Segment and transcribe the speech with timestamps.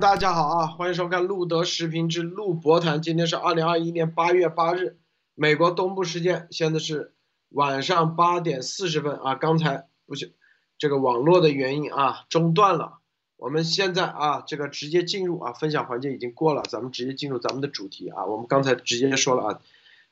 [0.00, 3.02] 大家好啊，欢迎收看路德时评之路博谈。
[3.02, 4.98] 今天是二零二一年八月八日，
[5.34, 7.12] 美国东部时间，现在是
[7.50, 9.34] 晚上八点四十分啊。
[9.34, 10.34] 刚才不是
[10.78, 13.00] 这个网络的原因啊，中断了。
[13.36, 18.24] 我们现在啊，这个直接进入啊，分享环节已经过了，咱们直接进入咱们的主题啊。
[18.24, 19.60] 我们刚才直接说了啊，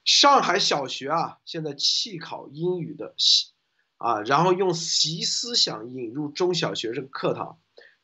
[0.04, 3.52] 上海小学啊，现在弃考英语的习
[3.96, 7.58] 啊，然后用习思想引入中小学生课堂，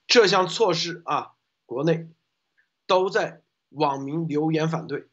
[0.06, 1.32] 这项措施啊。
[1.74, 2.06] 国内
[2.86, 5.08] 都在网民留言反对，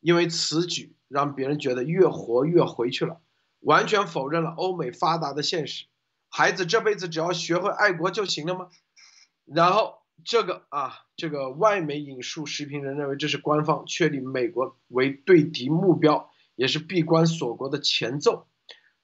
[0.00, 3.20] 因为此举让别人觉得越活越回去了，
[3.60, 5.84] 完全否认了欧美发达的现实。
[6.30, 8.70] 孩子这辈子只要学会爱国就行了吗？
[9.44, 18.48] 然后这个啊，这个外媒引述时评人认为这是官方确立美国为对敌目标，也是闭关锁国的前奏。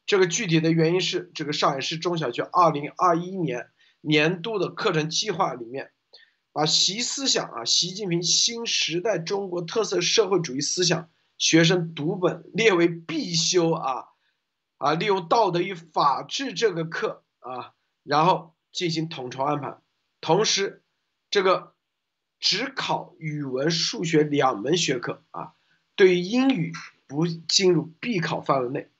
[0.06, 3.68] 这个具体的原因是，这个上海市中小学二零二一年
[4.00, 5.90] 年度的课程计划里面。
[6.52, 14.04] 把习思想啊，习近平新时代中国特色社会主义思想学生读本列为必修啊，
[14.76, 19.78] 啊，利用道德与法治这个课啊，然后进行统筹安排，
[20.20, 20.82] 同时
[21.30, 21.72] 这个
[22.38, 25.54] 只考语文、数学两门学科啊，
[25.96, 26.74] 对于英语
[27.06, 28.90] 不进入必考范围内。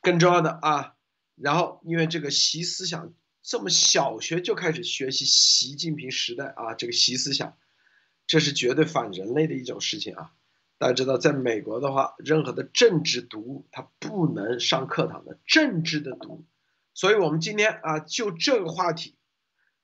[0.00, 0.96] 更重要的啊，
[1.36, 3.12] 然后因为这个习思想。
[3.44, 7.58] 这么小学就开始学习习近平时代啊，这个习思想，
[8.26, 10.32] 这是绝对反人类的一种事情啊！
[10.78, 16.44] 大家知道，在美国的话，任何的政治读物它不能上课堂的政治的读物，
[16.94, 19.14] 所以我们今天啊，就这个话题，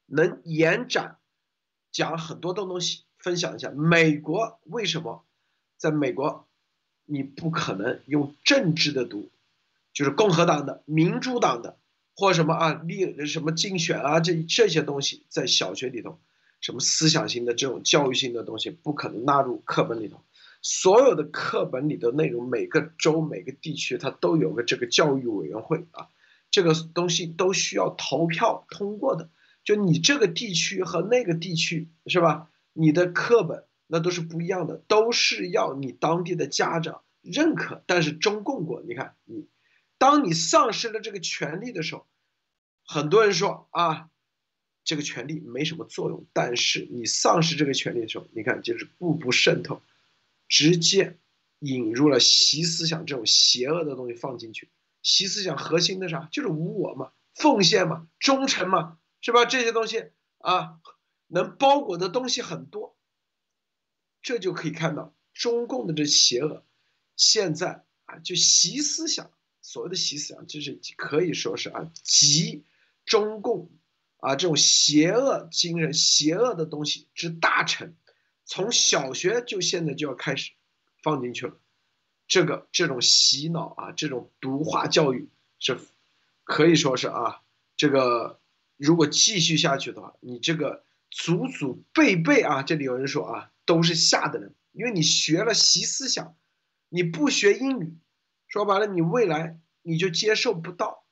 [0.07, 1.19] 能延展
[1.93, 5.27] 讲很多的东西，分享一下美国为什么
[5.77, 6.49] 在美国
[7.05, 9.31] 你不可能用政治的读，
[9.93, 11.77] 就是共和党的、民主党的。
[12.15, 16.19] 或什么啊，立什么竞选啊，这这些东西在小学里头，
[16.61, 20.21] 什么思想性的这种教育性的东西不可能纳入课本里头。
[20.63, 26.09] 所有的课本里的内容，每个州每个地区它都有个这个教育委员会啊，
[26.51, 29.31] 这个东西都需要投票通过的。
[29.65, 32.51] 就你这个地区和那个地区是吧？
[32.75, 37.83] 你的课本那都是不一样的，都是要你当地的家长认可。
[37.87, 39.49] 但是中共国，你看你。
[40.01, 42.07] 当你丧失了这个权利的时候，
[42.87, 44.09] 很多人说啊，
[44.83, 46.27] 这个权利没什么作用。
[46.33, 49.83] 但是你丧失这个权利的时候，你看就是步步渗透，
[50.49, 51.19] 直接
[51.59, 54.71] 引入了习思想这种邪恶的东西放进去。
[55.03, 56.31] 习思想核心的啥？
[56.33, 59.45] 就是无我嘛，奉献嘛，忠诚嘛，是吧？
[59.45, 60.81] 这些东西啊，
[61.27, 62.97] 能包裹的东西很多。
[64.23, 66.65] 这就可以看到中共的这邪恶，
[67.17, 69.31] 现在啊，就习思想。
[69.63, 72.65] 所谓的习思想，就是可以说是啊，集
[73.05, 73.71] 中共
[74.19, 77.95] 啊这种邪恶精神、邪恶的东西之大成，
[78.45, 80.53] 从小学就现在就要开始
[81.03, 81.57] 放进去了。
[82.27, 85.29] 这个这种洗脑啊，这种毒化教育
[85.59, 85.79] 是
[86.45, 87.43] 可以说是啊，
[87.77, 88.41] 这个
[88.77, 96.37] 如果继续下去的话，你这个祖祖辈辈啊，这里有人说啊，都是下的人，因为你学了习思想，
[96.89, 97.99] 你不学英语。
[98.51, 101.05] 说白了，你未来你就接受不到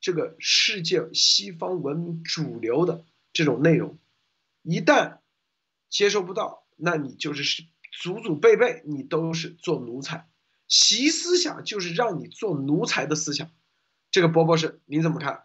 [0.00, 3.04] 这个世界西方文明主流的
[3.34, 3.98] 这种内容，
[4.62, 5.18] 一旦
[5.90, 7.64] 接受不到，那你就是
[8.02, 10.26] 祖祖辈辈你都是做奴才，
[10.66, 13.50] 习思想就是让你做奴才的思想。
[14.10, 15.42] 这个波波士你怎么看？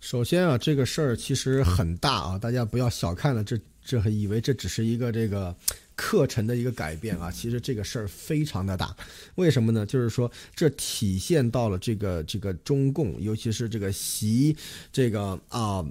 [0.00, 5.56] 首先啊，这个事儿其实很大啊，大家不要小看了这这，以为这只是一个这个。
[5.96, 8.94] 课程的一个改变啊，其实这个事儿非常的大，
[9.34, 9.84] 为什么呢？
[9.84, 14.56] 就是说这体现到了这个这个中共，尤其是这个习
[14.92, 15.84] 这个啊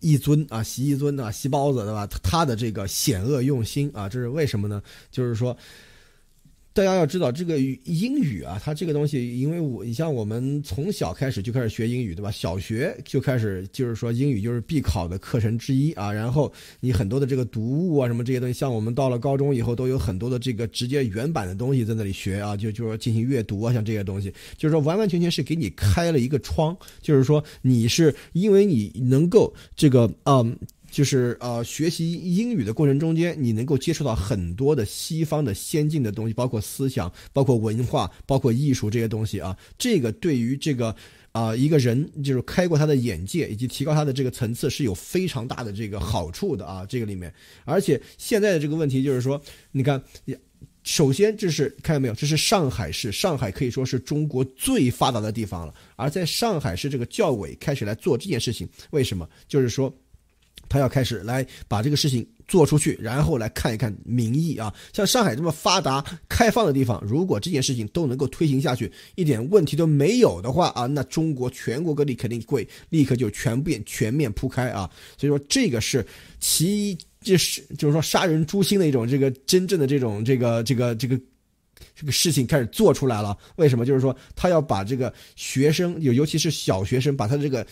[0.00, 2.06] 一尊啊习一尊啊习包子对吧？
[2.22, 4.82] 他的这个险恶用心啊，这是为什么呢？
[5.10, 5.56] 就是说。
[6.74, 12.30] 大家要知道，这个英语啊，它这个东西，因为我你像我们从小开始就开始学英语，对吧？
[12.30, 16.10] 小学就开始就是说英语就是必考的课程之一啊。
[16.10, 16.50] 然后
[16.80, 30.56] 你很多的这个读物啊，什么这些东西，像我们到了高中以后，都有很多的这个直接原版的东西在那里学啊，就就是说进行阅读啊，像这些东西，就是说完完全全是给你开了一个窗，就是说你是因为你能够这个嗯。
[30.92, 39.56] 就是呃，学习英语的过程中间，你能够接触到很多的西方的先进的东西，包括思想、包括文化、包括艺术这些东西啊。
[39.78, 40.94] 这个对于这个
[41.32, 46.84] 啊一个人，就是开过他的眼界以及提高他的这个层次是有非常大的这个好处的啊。
[46.86, 47.32] 这个里面，
[47.64, 49.40] 而且现在的这个问题就是说，
[49.70, 50.00] 你看，
[50.82, 55.72] 首先这是看到没有，这是上海市，上海可以说是中国最发达的地方了。
[55.96, 59.26] 而在上海市这个教委开始来做这件事情，为什么？
[59.48, 59.90] 就是说。
[60.72, 64.72] 他要开始来把这个事情做出去，然后来看一看民意啊。
[64.90, 74.90] 像上海这么发达开放的地方，如果这件事情都能够推行下去，一点问题都没有的话啊，那中国全国各地肯定会立刻就全面全面铺开啊。
[75.18, 76.06] 所以说这个是
[76.40, 81.20] 其一，就是就是说杀人诛心的一种这个真正的这种这个这个这个
[81.94, 83.36] 这个事情开始做出来了。
[83.56, 83.84] 为什么？
[83.84, 87.66] 就是说他要把这个学生，尤尤其是小学生，把他这个。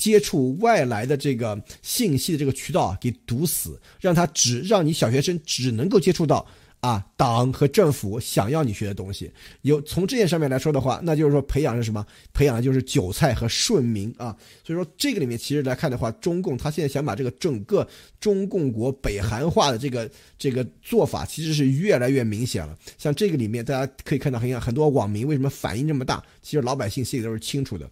[0.00, 6.46] 接触外来的这个信息的这个渠道给堵死，让他只让你小学生只能够接触到
[6.80, 9.30] 啊党和政府想要你学的东西。
[9.60, 12.06] 有从这件上面来说的话，那就是说培养是什么？
[12.32, 14.34] 培养的就是韭菜和顺民啊。
[14.64, 17.86] 所以说这个里面其实来看的话，中共他现在想把这个整个
[18.18, 22.74] 中共国北韩化的这个这个做法，其实是越来越明显了。
[22.96, 26.24] 像这个里面大家可以看到，很很多网民为什么反应这么大？
[26.40, 27.86] 其实老百姓心里都是清楚的。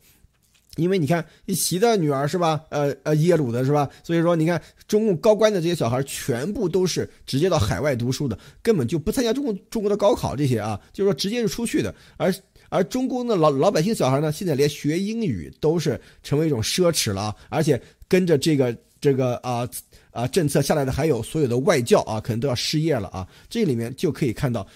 [0.78, 2.60] 因为你看，习的女儿是吧？
[2.70, 3.90] 呃呃，耶鲁的是吧？
[4.04, 11.94] 所以说，你看中共高官的这些小孩，全部都是直接到海外读书的，根本就不参加中共中国的高考这些啊，就是说直接就出去的。
[12.16, 12.32] 而
[12.68, 19.68] 而中共的老老百姓小孩呢，现在连学英语都是成为一种奢侈了，而且跟着这个这个啊
[20.12, 23.26] 啊政策下来的，还有所有的外教啊，可能都要失业了啊。
[23.50, 24.66] 这里面就可以看到。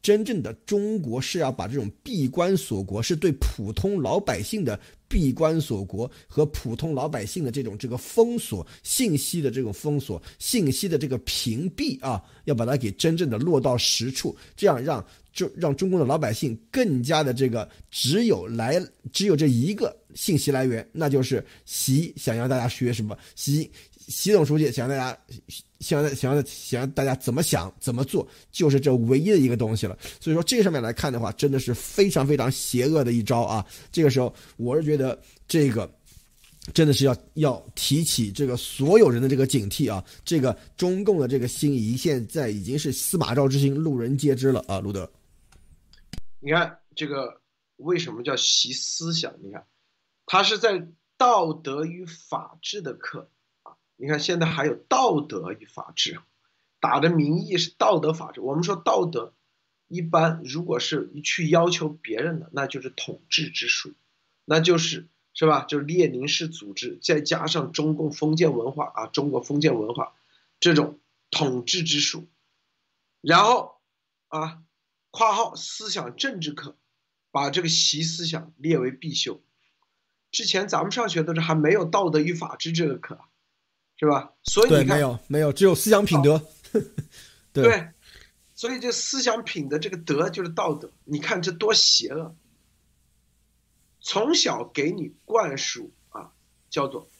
[0.00, 4.78] 真正的中国是要把这种闭关锁国，是对普通老百姓的
[5.08, 18.80] 闭关锁国和普通老百姓的这种这个封锁信息的这种封锁信息的这个屏蔽啊，要把它给真正的落到实处，这样让就让中国的老百姓更加的这个只有来
[19.12, 23.70] 只有这一个信息来源，那就是习想让大家学什么习。
[24.08, 25.18] 习总书记想让大家，
[25.80, 29.96] 想让想让想让大家怎么想怎么做，就是这唯一的一个东西了。
[30.18, 33.64] 所以说这上面来看的话，真的是非常非常邪恶的一招啊！
[33.92, 35.88] 这个时候，我是觉得这个
[36.72, 40.02] 真的是要要提起这个所有人的这个警惕啊！
[40.24, 44.80] 这个中共的这个心仪现在已经是司马昭之心，路人皆知了啊！
[44.80, 45.10] 路德，
[46.40, 47.40] 你看这个
[47.76, 49.32] 为什么叫习思想？
[49.42, 49.64] 你看，
[50.24, 50.88] 他是在
[51.18, 53.30] 道德与法治的课。
[54.00, 56.20] 你看，现在还有道德与法治，
[56.78, 58.40] 打的名义是道德法治。
[58.40, 59.34] 我们说道德，
[59.88, 63.94] 一般如果是去要求别人的，那就是统治之术，
[64.44, 65.64] 那就是是吧？
[65.64, 70.14] 就是列宁式组织，再加上中共封建文化啊，中国封建文化
[70.60, 71.00] 这种
[71.32, 72.28] 统治之术。
[73.20, 73.80] 然后
[74.28, 74.62] 啊，
[75.10, 76.76] 括号思想政治课，
[77.32, 79.42] 把这个习思想列为必修。
[80.30, 83.18] 之前咱们上学的时候还没有道德与法治这个课。
[83.98, 84.32] 是吧？
[84.44, 86.40] 所以你看，没有没有，只有思想品德。
[87.52, 87.92] 对，
[88.54, 90.92] 所以这思想品德这个德就是道德。
[91.04, 92.36] 你看这多邪恶！
[94.00, 96.32] 从小给你灌输啊，
[96.70, 97.10] 叫做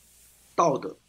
[0.54, 1.00] 道德。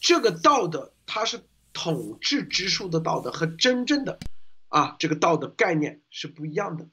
[0.00, 4.18] 这个道德它是统治之术的道德，和真正的
[4.66, 6.88] 啊这个道德概念是不一样的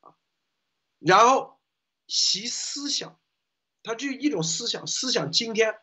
[0.00, 0.12] 啊。
[0.98, 1.58] 然后
[2.06, 3.18] 习思想，
[3.82, 5.74] 它就一种思想，思想今天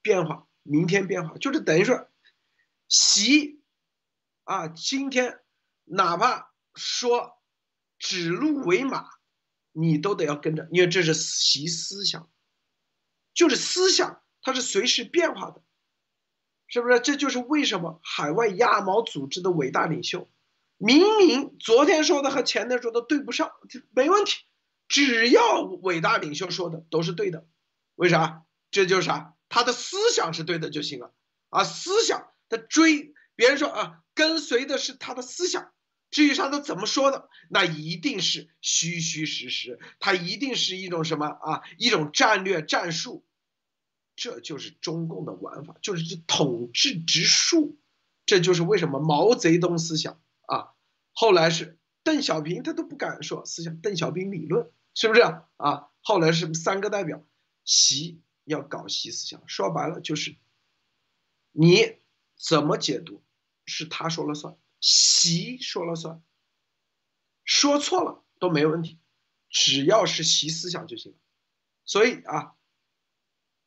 [0.00, 0.46] 变化。
[0.64, 2.08] 明天变化就是等于说，
[2.88, 3.62] 习
[4.44, 5.40] 啊，今天
[5.84, 7.38] 哪怕说
[7.98, 9.08] 指鹿为马，
[9.72, 12.30] 你都得要跟着，因为这是习思想，
[13.34, 15.62] 就是思想它是随时变化的，
[16.66, 16.98] 是不是？
[16.98, 20.30] 这就是为什么海外亚毛组织的伟大领袖，
[20.78, 23.52] 明明昨天说的和前天说的对不上，
[23.90, 24.44] 没问题，
[24.88, 27.46] 只要伟大领袖说的都是对的，
[27.96, 28.44] 为啥？
[28.70, 29.33] 这就是啥？
[29.54, 31.14] 他的思想是对的就行了
[31.48, 31.62] 啊！
[31.62, 35.70] 思想他追别人说啊，跟随的是他的思想。
[36.10, 41.62] 至于他的怎么说的，那一定是虚虚实实，他一定是一种什么啊？
[41.78, 43.24] 一种战略战术。
[44.16, 47.78] 这就是中共的玩法，就是统治之术。
[48.26, 50.70] 这就是为什么毛泽东思想啊，
[51.12, 55.90] 后来是邓小平他都不敢说思想，邓小平理论是不是啊？
[56.02, 57.24] 后来是三个代表
[57.64, 58.20] 习。
[58.44, 60.36] 要搞习思想，说白了就是，
[61.52, 61.98] 你
[62.36, 63.22] 怎么解读
[63.64, 66.22] 是他说了算，习说了算，
[67.44, 68.98] 说错了都没问题，
[69.48, 71.18] 只要是习思想就行了。
[71.84, 72.54] 所以啊，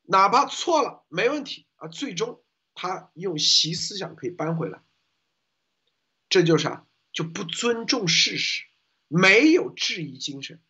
[0.02, 2.42] 哪怕错了没问题啊，最终
[2.74, 4.82] 他用习思想可以扳回来。
[6.28, 6.86] 这就是啊？
[7.10, 8.64] 就不尊重事实，
[9.08, 10.62] 没有质疑精神，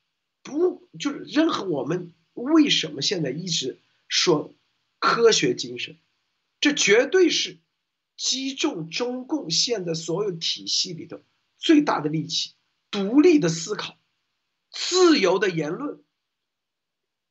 [0.43, 3.83] 不就是任何我们为什么现在一直。
[4.09, 4.55] 说
[4.99, 5.99] 科学精神，
[6.59, 7.61] 这绝对是
[8.17, 11.21] 击中中共现在所有体系里头
[11.57, 12.55] 最大的利器。
[12.91, 13.99] 独立的思考，
[14.71, 16.03] 自由的言论，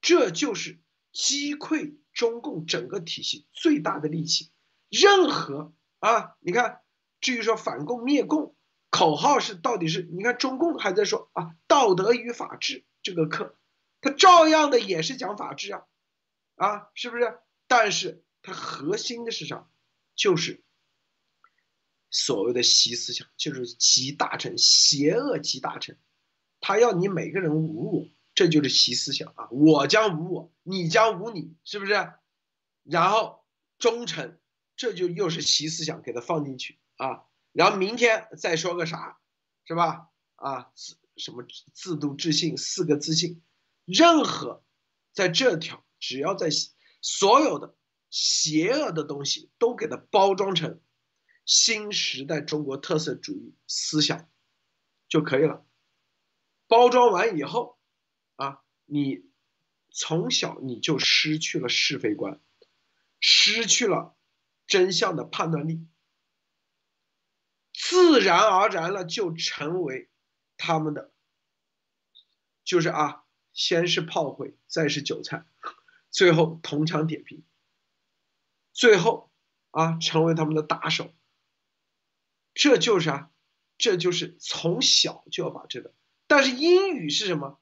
[0.01, 0.79] 这就是
[1.11, 4.51] 击溃中共整个体系最大的利器。
[4.89, 6.81] 任何啊，你看，
[7.19, 8.55] 至于说反共灭共，
[8.91, 13.57] 口号是到底是你看中共还在说啊，道德与法治这个课，
[13.99, 15.87] 他照样的也是讲法治啊，
[16.57, 17.39] 啊，是不是？
[17.67, 19.69] 但是它核心的是啥？
[20.15, 20.63] 就是
[22.09, 25.97] 所谓的习思想，就是集大成，邪恶集大成，
[26.59, 28.09] 他要你每个人无我。
[28.33, 29.49] 这就是习思想啊！
[29.49, 32.13] 我将无我，你将无你，是不是？
[32.83, 33.43] 然后
[33.79, 34.37] 忠诚，
[34.75, 37.23] 这就又是习思想给他放进去啊。
[37.51, 39.17] 然后明天再说个啥，
[39.65, 40.09] 是吧？
[40.35, 43.41] 啊，自什么自度自信，四个自信，
[43.85, 44.63] 任何
[45.13, 46.49] 在这条，只要在
[47.01, 47.75] 所有的
[48.09, 50.81] 邪恶的东西都给它包装成
[51.45, 54.29] 新时代中国特色主义思想
[55.07, 55.65] 就可以了。
[56.67, 57.75] 包装完以后。
[58.35, 59.25] 啊，你
[59.89, 62.39] 从小你就失去了是非观，
[63.19, 64.15] 失去了
[64.67, 65.87] 真相的判断力，
[67.73, 70.11] 自然而然了就成为
[70.55, 71.11] 他们的，
[72.63, 75.47] 就是啊，先是炮灰，再是韭菜，
[76.09, 77.43] 最后铜墙铁壁，
[78.73, 79.31] 最后
[79.71, 81.13] 啊成为他们的打手。
[82.53, 83.31] 这就是啊，
[83.77, 85.93] 这就是从小就要把这个，
[86.25, 87.59] 但是英语是什么？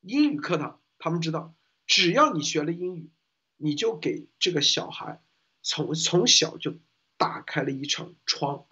[0.00, 1.54] 英语课堂，他们知道，
[1.86, 3.10] 只要你学了英语，
[3.56, 5.22] 你就给这个小孩
[5.62, 6.76] 从从小就
[7.16, 8.66] 打开了一扇窗，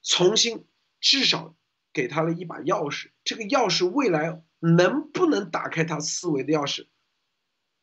[0.00, 0.64] 重新
[0.98, 1.54] 至少
[1.92, 3.10] 给他了一把钥匙。
[3.22, 6.86] 这个钥匙未来能不能打开他思维的钥匙，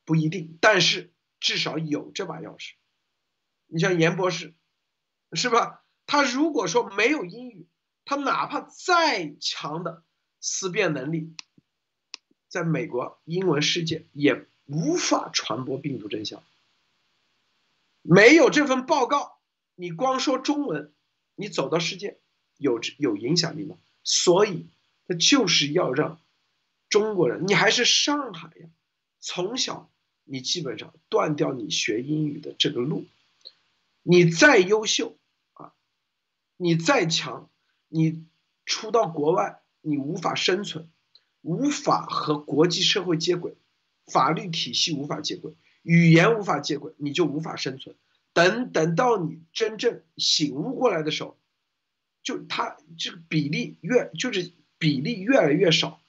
[0.09, 2.71] 不一定，但是至少有这把钥匙。
[3.67, 4.55] 你像严博士，
[5.33, 5.85] 是吧？
[6.07, 7.67] 他如果说没有英语，
[8.05, 10.03] 他哪怕再强的
[10.41, 11.35] 思辨能力。
[12.47, 16.41] 在美国英文世界也无法传播病毒真相。
[18.01, 19.39] 没有这份报告，
[19.75, 20.91] 你光说中文，
[21.35, 22.19] 你走到世界
[22.57, 23.77] 有有影响力吗？
[24.03, 24.65] 所以，
[25.07, 26.19] 他就是要让
[26.89, 28.69] 中国人，你还是上海呀，
[29.19, 29.91] 从小
[30.29, 33.05] 你基本上断掉你学英语的这个路。
[34.03, 35.17] 你再优秀
[35.53, 35.73] 啊，
[36.57, 37.49] 你再强，
[37.87, 38.25] 你
[38.65, 40.87] 出到国外你无法生存。
[41.41, 43.55] 无法和国际社会接轨，
[44.07, 47.95] 法律体系无法接轨，语言无法接轨，你就无法生存。
[48.33, 51.37] 等等到你真正醒悟过来的时候，
[52.23, 56.01] 就他这个比例越就是比例越来越少。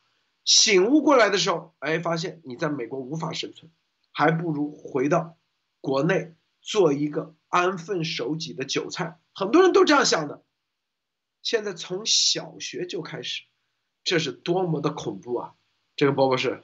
[0.44, 3.70] 醒悟过来的时候，哎，发现你在美国无法生存，
[4.20, 5.38] 还不如回到
[5.80, 9.18] 国内做一个安分守己的韭菜。
[9.32, 10.42] 很多人都这样想的。
[11.40, 13.44] 现在从小学就开始。
[14.04, 15.52] 这是多么的恐怖啊！
[15.96, 16.62] 这个波波是，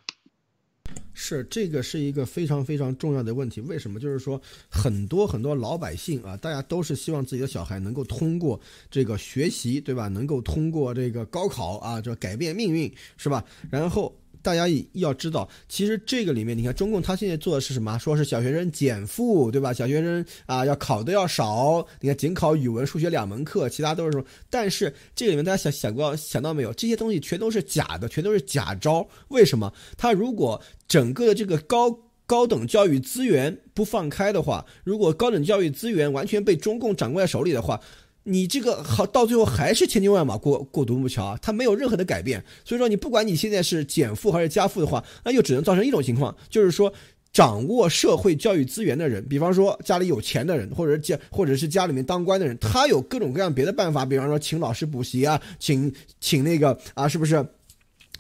[1.14, 3.62] 是这个是一个非常非常重要的问题。
[3.62, 3.98] 为什么？
[3.98, 8.60] 就是说很多很多老百姓啊，大家都是希望自己的小孩能够通过
[8.90, 10.08] 这个学习，对吧？
[10.08, 13.42] 能够通过这个高考啊，就改变命运，是吧？
[13.70, 14.14] 然后。
[14.46, 17.98] 大家要知道，其实这个里面，你看中共他现在做的是什么？
[17.98, 19.72] 说是小学生减负，对吧？
[19.72, 24.24] 小学生啊要考的要少，你看仅考语文、数学两门课，其他都是什么？
[24.48, 26.72] 但是这个里面大家想想过想到没有？
[26.74, 29.04] 这些东西全都是假的，全都是假招。
[29.30, 29.72] 为什么？
[29.98, 37.80] 他如果整个的这个高高等教育资源不放开的话，如果高等教育资源完全被中共掌握在手里的话。
[38.28, 42.44] 你这个好，到最后还是千军万马过过独木桥啊，它没有任何的改变。
[42.64, 46.92] 所以说，你不管你现在是减负还是加负的话，那就只能造成一种情况，就是说，
[47.32, 57.46] 掌握社会教育资源的人，比方说家里有钱的人，或者家或者是家里面当官的人，他有各种各样别的办法，比方说请老师补习啊，请请那个啊，是不是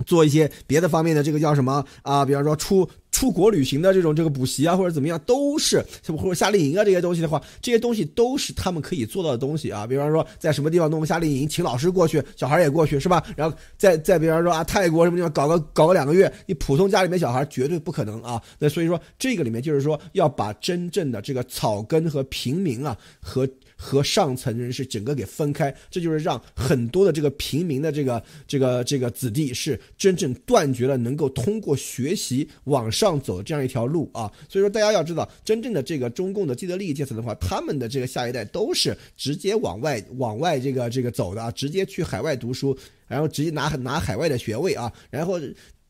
[0.06, 2.24] 做一些别的方面的这个叫什么啊？
[2.24, 2.88] 比方说出。
[3.16, 9.86] 出国旅行的这种这个补习啊，或者怎么样，都是或者夏令营啊这些东西的话，这些东西都是他们可以做到的东西啊。
[9.86, 13.24] 比方说，在什么地方弄个夏令营，请老师过去，小孩也过去，是吧？
[13.34, 18.38] 然后再再比方说啊，泰国什么地方搞个搞个两个月，你普通家里面小孩绝对不可能啊。
[18.58, 23.48] 那所以说，这个里面就是说要把真正的这个草根和平民啊和。
[23.76, 34.32] 和上层人士整个给分开，这就是让很多的这个平民的这个这个这个子弟是真正断绝了能够通过学习往上走这样一条路啊。
[34.48, 44.90] 所以说大家要知道，真正的这个中共的既得利益阶层的话，他们的这个下一代都是直接往外往外这个这个走的啊，直接去海外读书，然后直接拿拿海外的学位啊。
[45.10, 45.38] 然后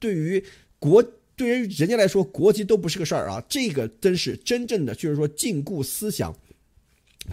[0.01, 0.43] 对于
[0.79, 1.03] 国
[1.37, 3.43] 对于人家来说，国籍都不是个事儿啊。
[3.49, 6.35] 这个真是真正的就是说禁锢思想。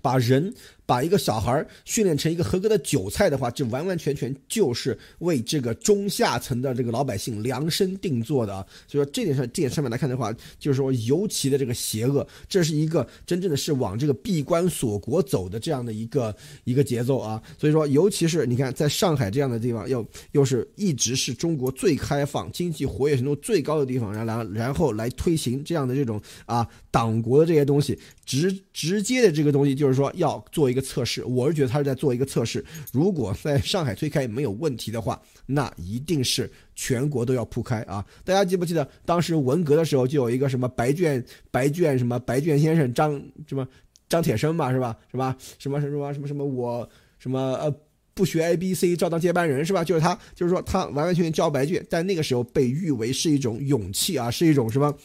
[0.01, 0.53] 把人
[0.85, 8.65] 把一个小孩训练成一个合格的韭菜的话，这完完全全就是为这个中下层的这个老百姓量身定做的啊。
[8.87, 16.35] 所以说这点上，这点上面来看的话，就是说尤其的这个邪恶，这是一个真正的是往这个闭关锁国走的这样的一个
[16.65, 17.41] 一个节奏啊。
[17.57, 31.25] 所以说，尤其是你看，在上海这样的地方，又又是一直是中国最开放、经济活跃程度最高的地方，然然然后来推行这样的这种啊党国的这些东西，直直接的这个东西就是说要做一个测试。
[31.25, 38.05] 我是觉得他是在做一个测试，如果在上海推开没有问题的话，那一定是全国都要铺开啊！
[38.23, 43.67] 大家记不记得当时文革的时候就有一个什么白卷白卷什么白卷先生张什么
[44.07, 47.75] 张铁生嘛是吧是吧什么什么什么什么我什么呃。
[48.15, 49.83] 不学 A B C 照当接班人是吧？
[49.83, 54.95] 就是他，就是说他完完全全交白卷，但那个时候被誉为是一种勇气啊，是一种什么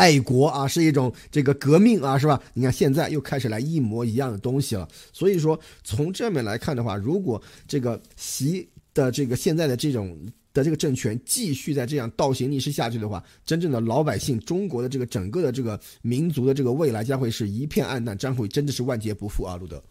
[0.00, 2.42] 爱国啊，是一种这个革命啊，是吧？
[2.54, 4.88] 你看现在又开始来一模一样的东西了。
[5.12, 10.18] 所以说从这面来看的话，如果这个习的这个现在的这种
[10.54, 19.82] 的这个政权继续在这样倒行逆施下去的话，真正的老百姓中国的这个整个的这个民族的这个未来将会是一片暗淡，将会真的是万劫不复啊，路德。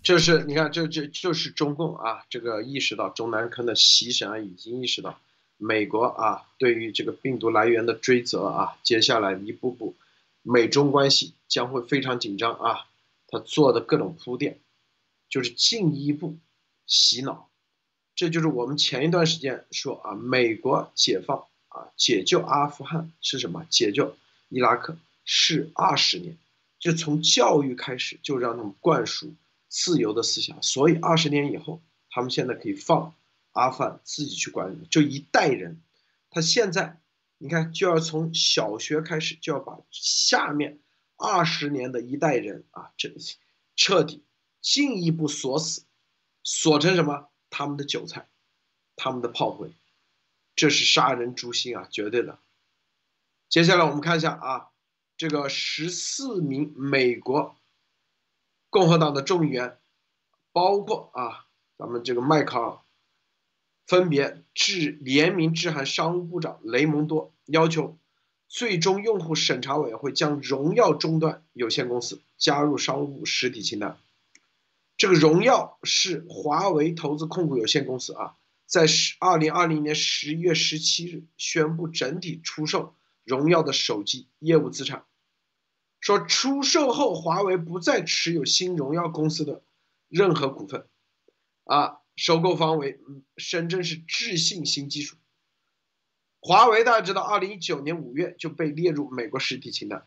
[0.00, 5.18] 就是你看，这这就是中共啊，这个意识到中南坑的习神啊，已经意识到
[5.60, 9.94] 美国啊对于这个病毒来源的追责啊，接下来一步步
[10.42, 12.86] 美中关系将会非常紧张啊。
[13.28, 14.58] 他做的各种铺垫，
[15.28, 16.36] 就是进一步
[16.86, 17.48] 洗脑。
[18.16, 23.64] 这就是我们前一段时间说啊，美国解放啊，解救阿富汗是什么？
[23.70, 24.16] 解救
[24.48, 26.36] 伊拉克是二十年，
[26.78, 29.32] 就从教育开始就让他们灌输。
[29.72, 33.14] 自由的思想，所以二十年以后，他们现在可以放
[33.52, 35.80] 阿富汗自己去管理，就一代人。
[36.30, 37.00] 他现在
[37.38, 40.80] 你看，就要从小学开始，就要把下面
[41.16, 43.12] 二十年的一代人啊，这
[43.74, 44.24] 彻底
[44.60, 45.84] 进一步锁死，
[46.42, 47.28] 锁成什么？
[47.48, 48.28] 他们的韭菜，
[48.94, 49.72] 他们的炮灰，
[50.54, 52.38] 这是杀人诛心啊，绝对的。
[53.48, 54.70] 接下来我们看一下啊，
[55.16, 57.56] 这个十四名美国。
[58.68, 59.80] 共和党的众议员，
[60.52, 62.82] 包括啊，咱们这个麦克，
[63.90, 67.98] 分别致联名致函商务部长雷蒙多，要求
[68.46, 73.98] 最终用户审查委员会将荣耀终端有限公司加入商务部实体清单。
[74.96, 85.02] 这个荣耀是华为投资控股有限公司啊，在十二零二零年十一月十七日宣布整体出售荣耀的手机业务资产。
[85.98, 89.62] 说出售后，华为不再持有新荣耀公司的
[90.08, 90.86] 任何股份，
[91.64, 93.00] 啊，收购方为
[93.38, 95.16] 深圳市智信新技术。
[96.38, 100.06] 华为大家知道，二零一九年五月就被列入美国实体清单，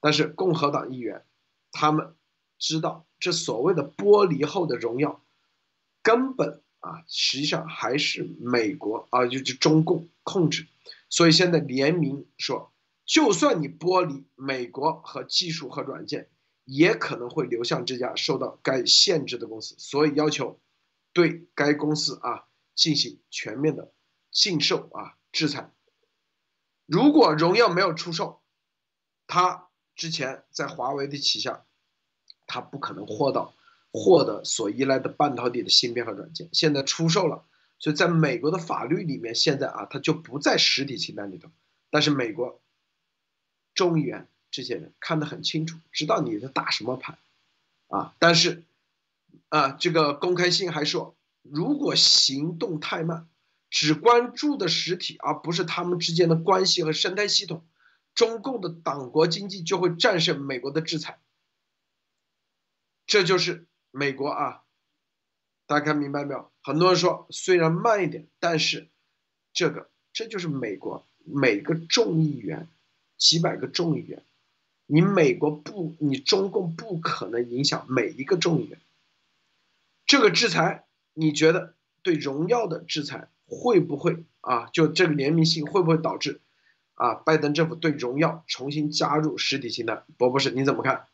[0.00, 1.24] 但是共和党议员
[1.72, 2.14] 他们
[2.58, 5.24] 知道，这所谓的剥离后的荣耀，
[6.02, 10.66] 根本啊，实际上还是美国啊，就是中共控制，
[11.08, 12.70] 所以现在联名说。
[13.06, 16.28] 就算你剥离美国和技术和软件，
[16.66, 20.60] 也可能会流向这家受到该限制的公司，所以要求
[21.12, 22.44] 对该公司啊
[22.74, 23.92] 进行全面的
[24.30, 25.70] 禁售啊制裁。
[26.86, 28.40] 如果荣耀没有出售，
[29.26, 31.64] 他之前在华为的旗下，
[32.46, 33.54] 他不可能获到
[33.92, 36.48] 获得所依赖的半导体的芯片和软件。
[36.52, 37.44] 现在出售了，
[37.78, 41.50] 所以在美国的法律里面，现在啊他就不在实体清单里头，
[41.90, 42.60] 但是美国。
[43.72, 47.16] 众议员这些人看得很清楚，知道你在打什么牌，
[47.86, 48.64] 啊，但是，
[49.48, 53.28] 啊，这个公开信还说，如果行动太慢，
[53.68, 57.64] 只关注的实体，而不是他们之间的关系和生态系统，
[58.14, 61.18] 中共的党国经济就会战胜美国的制裁。
[63.06, 64.62] 这就是美国啊，
[65.66, 66.50] 大家看明白没有？
[66.62, 68.88] 很多人说，虽然慢一点，但是，
[69.52, 72.68] 这个这就是美国每个众议员。
[73.20, 74.22] 几百个众议员，
[74.86, 78.80] 你美国不，你中共不可能影响每一个众议员。
[80.10, 84.66] 这个制裁，你觉得对荣耀的制裁会不会啊？
[84.72, 86.40] 就这个联名信会不会导致
[86.94, 87.14] 啊？
[87.14, 90.02] 拜登政府对荣耀重新加入实体清单？
[90.18, 91.06] 博博士，你怎么看？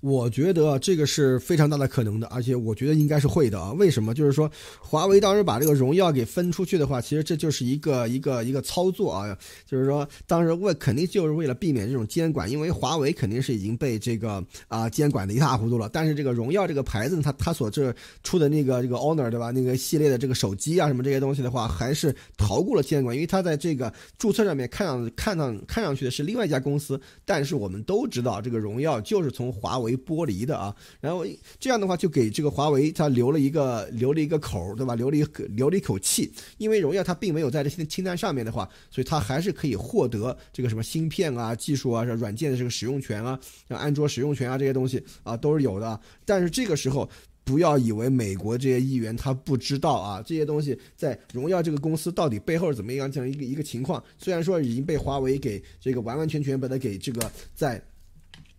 [0.00, 3.72] 我觉得这个是非常大的可能的，而且我觉得应该是会的啊。
[3.72, 4.14] 为什么？
[4.14, 4.48] 就是说，
[4.80, 9.36] 华为当时把这个荣耀给分出去的话，其实这就是一个一个一个操作啊。
[9.66, 15.90] 就是说，当时为肯定就是为了避免这种监管，因为华为肯定是已经被这个啊监管的一塌糊涂了。
[15.92, 19.50] 但是这个荣耀这个牌子，它它所这出的那个这个 Honor 对吧？
[19.50, 27.00] 那个系列的这个手机啊什么这些东西的话，还是逃过了监管，因为它在这个注册上面看上看上看上去的是另外一家公司。
[27.24, 29.87] 但是我们都知道，这个荣耀就是从华为。
[29.88, 30.74] 为剥离的啊。
[31.00, 31.24] 然后
[31.58, 34.94] 这样的话，就给这个华为它留了一个留了一个口，对吧？
[34.94, 36.30] 留了一个留了一口气。
[36.58, 46.00] 因为荣耀它并没有在这些清单上面的话，所以它还是可以获得这个什么芯片啊、技术啊、软件的这个使用权啊、像安卓使用权啊这些东西啊都是有的。
[46.24, 47.08] 但是这个时候。
[47.44, 54.04] 不要以为美国这些议员他不知道啊，这些东西在荣耀这个公司到底背后是怎么样这样一个一个情况。
[54.18, 57.82] 虽然说已经被华为给这个完完全全把它给这个在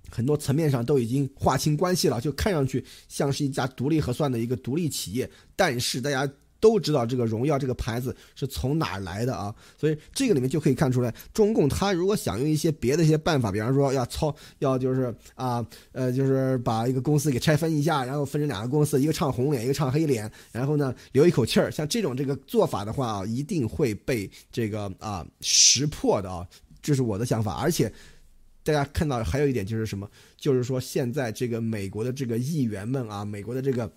[0.09, 6.29] 很多层面上都已经划清关系了，就看上去像是一家独立核算的一个独立企业，但是大家。
[6.61, 26.45] 都知道这个荣耀这个牌子是从哪儿来的啊，所以这个里面就可以看出来，中共他如果想用一些别的一些办法，比方说要操，要就是啊，呃，就是把一个公司给拆分一下，然后分成两个公司，一个唱红脸，一个唱黑脸，然后呢留一口气儿，像这种这个做法的话，一定会被这个啊识破的啊，
[26.81, 27.53] 这是我的想法。
[27.53, 27.89] 而且
[28.63, 33.91] 大家看到还有一点就是什么，就是说现在这个美国的这个议员们啊，美国的这个。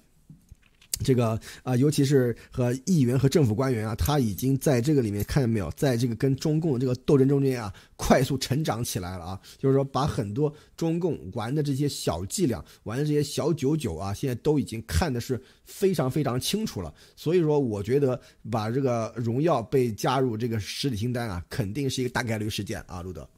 [1.03, 9.41] 这个啊，尤其是和议员和政府官员啊，他已经在这个里面看见没有，在这个跟中共的这个斗争中间啊，快速成长起来了啊。
[9.59, 16.95] 就是说，把很多中共玩的这些小伎俩、玩的这些小九九啊，现在都已经看的是非常非常清楚了。
[17.17, 23.29] 所以说，我觉得把这个荣耀被加入这个实体清单啊，肯定是一个大概率事件啊，路德。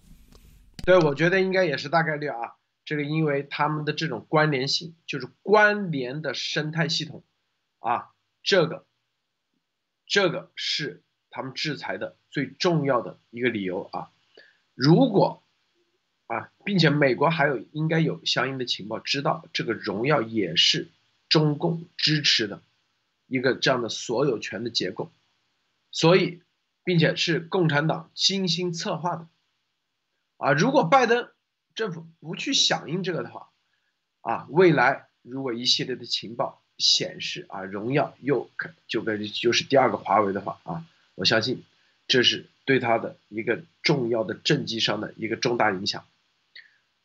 [0.84, 2.56] 对，我觉得应该也是大概率啊。
[2.84, 7.24] 这个因为他们的这种关联性，就是关联的生态系统。
[7.78, 8.86] 啊，这个，
[10.06, 14.10] 这个是他们制裁的最重要的一个理由啊。
[14.74, 15.42] 如果
[16.26, 20.88] 啊，并且美国还有应该有相应的情报，知道这个荣耀也是
[21.28, 22.62] 中共支持的
[23.26, 25.10] 一个这样的所有权的结构，
[25.90, 26.42] 所以，
[26.84, 29.28] 并且是共产党精心策划的
[30.36, 30.52] 啊。
[30.52, 31.28] 如果拜登
[31.74, 33.50] 政府不去响应这个的话，
[34.20, 36.60] 啊，未来如果一系列的情报。
[36.76, 38.50] 显示啊，荣耀又
[38.88, 41.62] 就跟就是第二个华为的话啊，我相信
[42.08, 46.04] 这是对他的一个重要的政绩上的一个重大影响，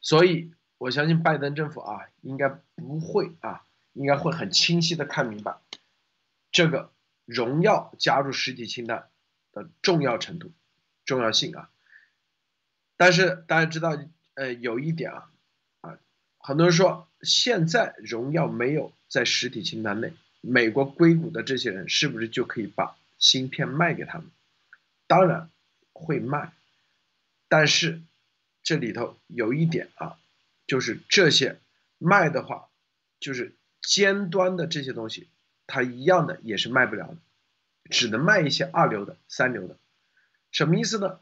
[0.02, 3.64] 所以我相信拜登政府啊，应该不会啊，
[3.94, 5.58] 应该会很清晰的看明白
[6.52, 6.92] 这个
[7.26, 9.08] 荣耀加入实体清单
[9.52, 10.52] 的重要程度、
[11.06, 11.70] 重要性啊。
[13.00, 13.98] 但是大家知道，
[14.34, 15.32] 呃，有一点啊，
[15.80, 15.98] 啊，
[16.38, 18.92] 很多人说现在荣耀没有。
[19.10, 24.30] 在实体清单内，美国硅谷的这些人是不是就可以把芯片卖给他们？
[25.08, 25.50] 当然
[25.94, 26.54] 会卖，
[27.48, 28.04] 但是
[28.62, 30.20] 这里头有一点啊，
[30.68, 31.58] 就是这些
[31.98, 32.70] 卖的话，
[33.20, 35.28] 就是尖端的这些东西，
[35.66, 37.18] 它一样的也是卖不了的，
[37.90, 39.76] 只能卖一些二流的、三流的。
[40.52, 41.20] 什么意思呢？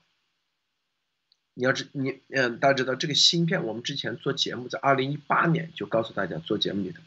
[1.57, 7.01] 你要知你嗯，大家知道这个芯片，我们之前做节目，在二零一八年就告诉大家做节目里头。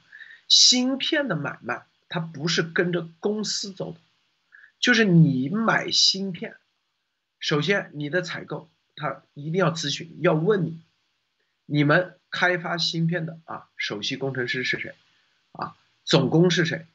[0.48, 4.00] 芯片的买卖，它不是跟着公司走的，
[4.80, 6.56] 就是你买芯片，
[7.38, 10.80] 首先你的采购他一定要咨询，要问你，
[11.66, 14.96] 你们开发芯片的啊，首席工程师是谁？
[15.52, 16.86] 啊，总工是谁？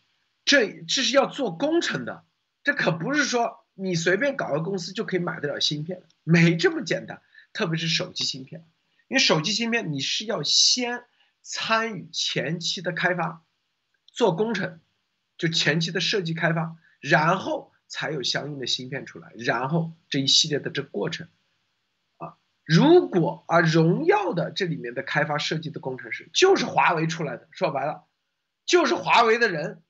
[0.43, 2.25] 这这是要做工程的，
[2.65, 7.21] 这可不是说你随便搞个公司就可以买得了芯片，没这么简单。
[7.55, 8.63] 特别是手机芯片，
[9.07, 11.05] 因为手机芯片你是要先
[11.41, 13.41] 参与前期的开发。
[14.07, 14.79] 做工程，
[15.37, 21.27] 就前期的设计开发，然后才有相应的芯片出来，然后这一系列的这过程，
[22.15, 28.05] 啊，如果啊荣耀的这里面的开发设计的工程师就是华为出来的，说白了，
[28.65, 29.81] 就是华为的人，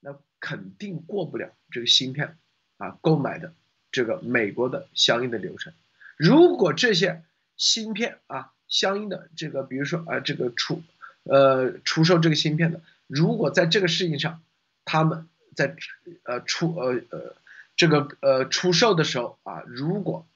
[0.00, 2.36] 那肯定过不了这个芯片
[2.78, 3.54] 啊购买的
[3.92, 5.72] 这个美国的相应的流程。
[6.16, 7.22] 如果这些
[7.56, 10.82] 芯片啊相应的这个，比如说啊这个出
[11.24, 12.80] 呃出售这个芯片的。
[13.06, 14.42] 如果在这个事情上，
[14.84, 15.76] 他们在
[16.22, 17.36] 呃出呃呃
[17.76, 20.26] 这个呃出售的时候啊，如果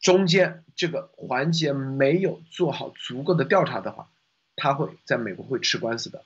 [0.00, 4.08] 中间这个环节没有做好足够的调查的话，
[4.56, 6.24] 他会在美国会吃官司的，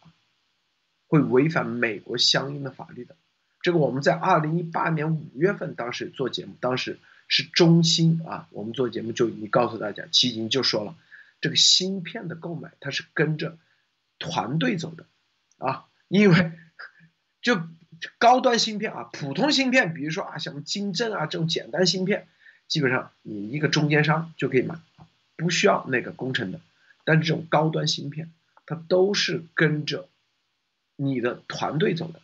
[1.09, 3.17] 会违反美国相应的法律的。
[3.61, 6.99] 这个我们在二零一八年五月份当时做节目，当时
[7.31, 10.97] 是中心啊，我们做节目就已经告诉大家，基金就说了，
[11.41, 13.57] 这个芯片的购买它是跟着
[14.19, 15.07] 团队走的。
[15.59, 16.53] 啊，因为
[17.41, 17.63] 就
[18.19, 22.27] 高端芯片啊，普通芯片，比如说啊，像金正啊这种简单芯片，
[22.67, 24.75] 基本上你一个中间商就可以买，
[25.37, 26.61] 不需要那个工程的。
[27.05, 28.33] 但这种高端芯片，
[28.67, 30.09] 它都是跟着
[30.97, 32.21] 你的团队走的。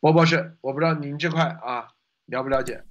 [0.00, 1.92] 博博士，我不知道您这块啊
[2.26, 2.82] 了不了解？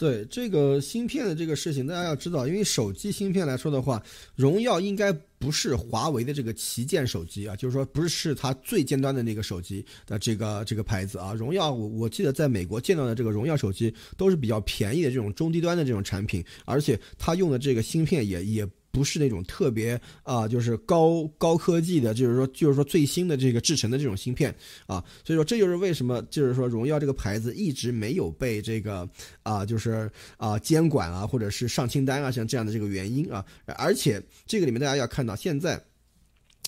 [0.00, 4.02] 对这个芯片的这个事情，大家要知道，因为手机芯片来说的话，
[4.34, 11.34] 荣耀应该不是华为的这个旗舰手机啊，就是说不是它最尖端的那个手机的这个这个牌子啊。
[11.34, 18.66] 荣耀，我我记得在美国见到的这个荣耀手机都是比较便宜的这种中低端的这种产品，而且它用的这个芯片也也。
[18.92, 24.54] 不是那种特别啊，就是高高科技的，就是说，就是说最新的这个制成的这种芯片
[24.86, 29.08] 啊，所以说这就是为什么，就是说荣耀这个牌子一直没有被这个
[29.42, 33.44] 啊，就是啊监管啊，或者是上清单啊，像这样的这个原因啊，
[33.76, 35.80] 而且这个里面大家要看到，现在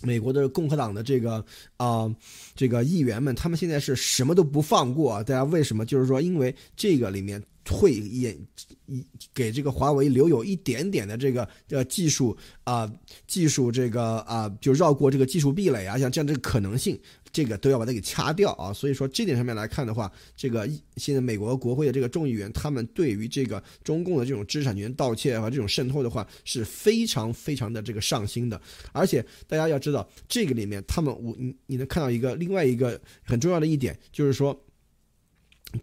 [0.02, 1.44] 美国的共和党的这个
[1.76, 2.08] 啊
[2.54, 5.85] 这个议员们，他们现在是什么都不放过，啊大家为什么？
[5.85, 7.42] 就是说，因为这个里面。
[7.68, 8.37] 会也
[9.33, 12.90] 给这个华为留有一点点的这个呃技术啊
[13.27, 16.98] 技术这个啊就绕过这个技术壁垒啊，像这样这个可能性，
[17.33, 18.72] 这个都要把它给掐掉啊。
[18.72, 28.61] 所以说这点上面来看的话，这个现在美国国会的这个众议员，他们对于这个中共的这种知识产权盗窃和这种渗透的话，是非常非常的这个上心的。
[28.92, 34.61] 而且大家要知道，这个里面他们我你你能看到一个另外一个很重要的一点，就是说。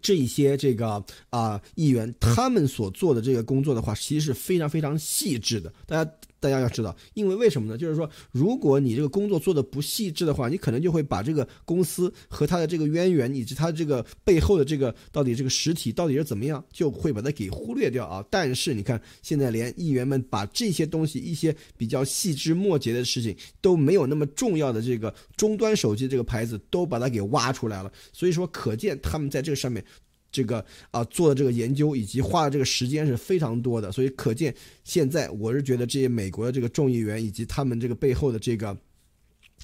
[0.00, 5.72] 这些这个啊议员他们所做的这个工作的话，其实是非常非常细致的。
[5.86, 7.78] 大家大家要知道，因为为什么呢？
[7.78, 18.24] 就是说，如果你这个工作做的不细致的话，你可能就会把这个公司和它的这个渊源以及它这个背后的这个到底这个实体到底是怎么样，就会把它给忽略掉啊。
[18.30, 29.84] 但是你看，现在连议员们把这些东西一些比较细枝末节的事情都没有那么重要的这个终端手机这个牌子都把它给挖出来了，所以说可见他们在这个上面。
[30.32, 38.76] 这个啊做的这个研究以及花的这个时间是非常多的，所以可见现在我是觉得这些美国的这个众议员以及他们这个背后的这个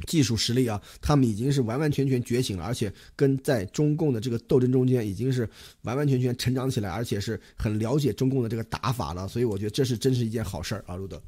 [0.06, 5.48] 技术实力啊，他们已经是完完全全觉醒了，而且跟在中共的这个斗争中间已经是
[5.82, 11.22] 完完全全成长起来，而且是很了解中共的这个打法了，所以我觉得这是真是一件好事儿啊，路德。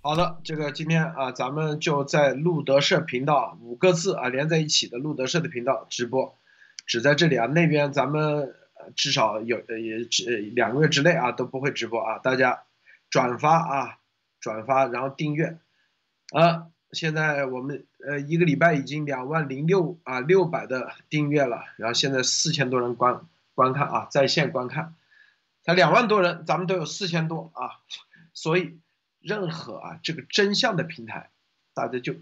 [0.00, 6.38] 好的，这个今天啊，咱们就在路德社频道五个字啊连在一起的路德社的频道直播，
[6.86, 8.54] 只在这里啊，那边咱们。
[8.96, 12.62] 至少有呃也只两个月之内啊都不会直播啊，大家
[13.08, 13.98] 转发啊
[14.40, 15.58] 转发，然后订阅，
[16.32, 23.20] 啊，现在我们呃一个礼拜已经两万零六啊六百的订阅了，然后现在四千多人观
[23.54, 24.94] 观看啊在线观看，
[25.62, 27.80] 才两万多人，咱们都有四千多啊，
[28.32, 28.78] 所以
[29.20, 31.30] 任何啊这个真相的平台，
[31.74, 32.14] 大家就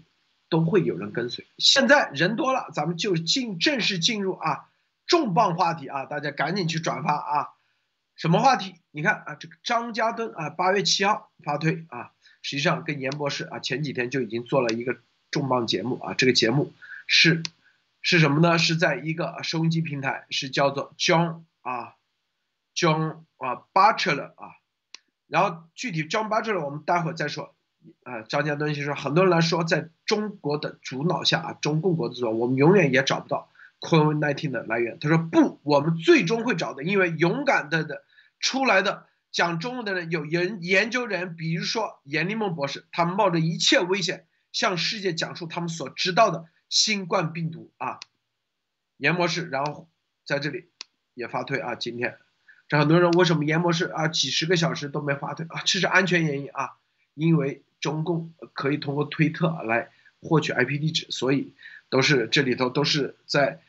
[0.49, 1.45] 都会有人跟随。
[1.57, 4.68] 现在人多了，咱们就进正式进入啊。
[5.09, 7.49] 重磅话题啊，大家赶紧去转发啊！
[8.15, 8.75] 什么话题？
[8.91, 14.97] 你看啊，这个张家墩啊，八月七号发推啊，实际上跟严博士啊前几天就已经做了一个
[15.31, 16.13] 重磅节目啊。
[16.13, 16.71] 这个节目
[17.07, 17.41] 是
[18.01, 18.57] 是什么呢？
[18.59, 21.95] 是在一个收音机平台，是叫做 John 啊
[22.75, 24.55] ，John 啊 Butler 啊。
[25.27, 27.55] 然后具体 John Butler 我们待会再说
[28.03, 28.21] 啊。
[28.21, 33.49] 张家墩先生，很多人来说，在中国的主脑下啊，中共国的主，我们永远也找不到。
[33.81, 38.03] COVID-19 的来源，他说不，我们最终会找的，因为勇敢的的
[38.41, 48.01] 出来的讲中文的人有研研究人，比如说严立梦博士，他们冒着一切危险向世界讲述他们所知道的新冠病毒啊，
[48.97, 49.89] 严博士，然后
[50.25, 50.67] 在这里
[51.13, 52.17] 也发推啊，今天
[52.67, 55.61] 这很多人为什么严博士啊几十个小时都没发推啊？
[55.63, 56.71] 这是安全原因啊，
[57.13, 59.89] 因为中共可以通过推特来
[60.21, 61.53] 获取 IP 地址，所以
[61.89, 63.61] 都是这里头都是在。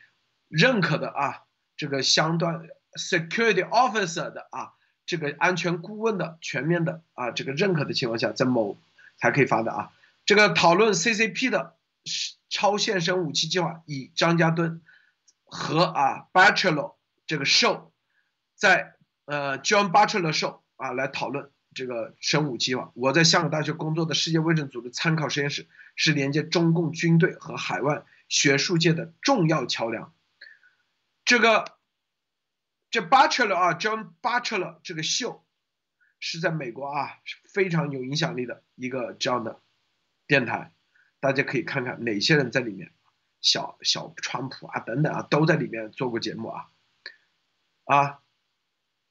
[0.51, 1.43] 认可的啊，
[1.77, 2.67] 这个相端
[2.99, 4.73] security officer 的啊，
[5.05, 8.77] 这个安全顾问的全面的啊，这个认可的情况下，在某
[9.17, 9.91] 才可以发的啊。
[10.25, 11.75] 这个讨论 CCP 的
[12.49, 14.81] 超现生武器计划，以张家墩
[15.45, 17.91] 和啊 Bachelor 这个 show，
[18.55, 22.91] 在呃 John Bachelor show 啊来讨论这个生武计划。
[22.93, 30.13] 我在香港大学工作的世界卫生组织参考实验室，是连接中共军队和海外学术界的重要桥梁。
[31.23, 31.77] 这个
[32.89, 35.45] 这 Bachelor 啊，John Bachelor 这个秀
[36.19, 37.19] 是在美国啊
[37.53, 39.61] 非常有影响力的一个这样的
[40.27, 40.73] 电台，
[41.19, 42.91] 大家可以看看哪些人在里面，
[43.39, 46.67] 小小川普啊等等啊都在里面做过节目啊
[47.85, 48.19] 啊，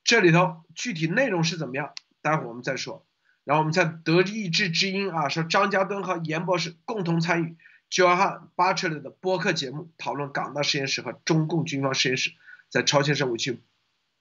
[0.05, 3.07] 这里头具体内容是怎么样，待会我们再说。
[3.44, 7.57] 然后我们在德意志之音啊说张家墩和严博士共同参与。
[7.90, 12.31] 就要和巴切勒的播客节目讨论港大实验室和中共军方实验室
[12.68, 13.61] 在超限生武器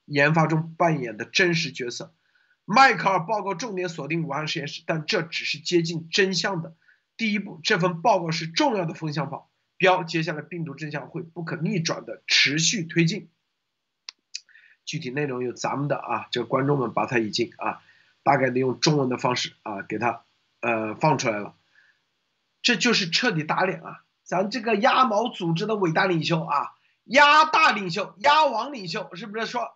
[0.06, 2.12] 研发中扮演的真实角色。
[2.66, 6.76] 迈克尔报告重点锁定武汉实验室，但这只是接近真相的
[7.16, 7.60] 第一步。
[7.64, 13.30] 这份报告是重要的风向炮，标接下来病毒真相会不可逆转的持续推进。
[14.86, 17.82] 具体内容有咱们的啊，这个观众们把它已经啊，
[18.24, 20.24] 大概的用中文的方式啊给它
[20.62, 21.56] 呃放出来了。
[22.62, 24.04] 这就是彻底打脸啊！
[24.24, 26.72] 咱这个鸭毛组织的伟大领袖啊，
[27.06, 29.72] 鸭大领袖、鸭王领袖，是不是说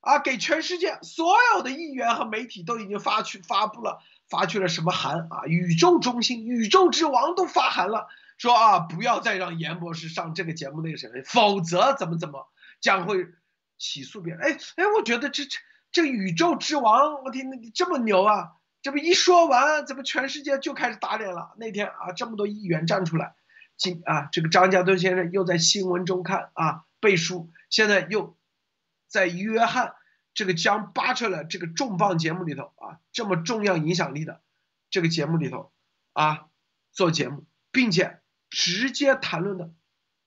[0.00, 5.44] 啊，给全世界所有的议员和媒体都已经发去发布了发去了什么函啊？
[5.46, 8.06] 宇宙中心、宇宙之王都发函了，
[8.38, 12.48] 说啊，不要再让严博士上这个节目那个什么，否则怎么怎么
[12.80, 13.26] 将会
[13.76, 14.42] 起诉别人。
[14.42, 15.58] 哎哎，我觉得这这
[15.90, 18.52] 这宇宙之王，我天，你这么牛啊！
[18.80, 21.54] 这不一说完，怎么全世界就开始打脸了？
[21.58, 23.34] 那天啊，这么多议员站出来，
[23.76, 28.38] 今啊，这个张家墩先生又在新闻中看啊背书，现在又
[29.08, 29.94] 在约翰
[30.32, 34.42] 这个将扒出来这个重磅节目里头啊，这么重要影响力的
[34.90, 35.72] 这个节目里头
[36.12, 36.46] 啊
[36.92, 39.72] 做节目，并且直接谈论的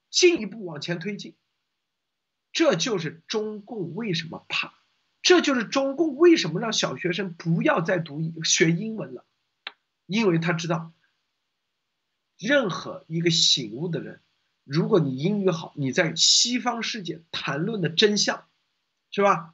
[0.09, 1.37] 进一步往前推进，
[2.51, 4.73] 这就是中共为什么怕。
[5.21, 9.25] 这就是中共为什么让小学生不要再读学英文了，
[10.07, 10.93] 因为他知道，
[12.39, 14.21] 任何一个醒悟的人，
[14.63, 18.47] 如果你英语好，你在西方世界谈论的真相，
[19.11, 19.53] 是吧？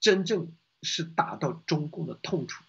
[0.00, 2.64] 真正是打到中共的痛处。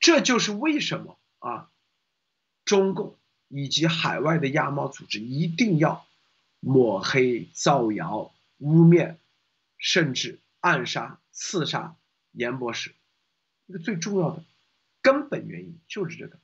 [0.00, 1.70] 这就是为什么啊，
[2.64, 3.16] 中共
[3.48, 6.06] 以及海外的亚猫组织一定要
[6.60, 9.16] 抹黑、造谣、污蔑，
[9.78, 10.40] 甚至。
[10.64, 11.94] 暗杀、刺杀
[12.32, 12.94] 严博士，
[13.66, 14.42] 一个最重要的
[15.02, 16.38] 根本原因就是这个。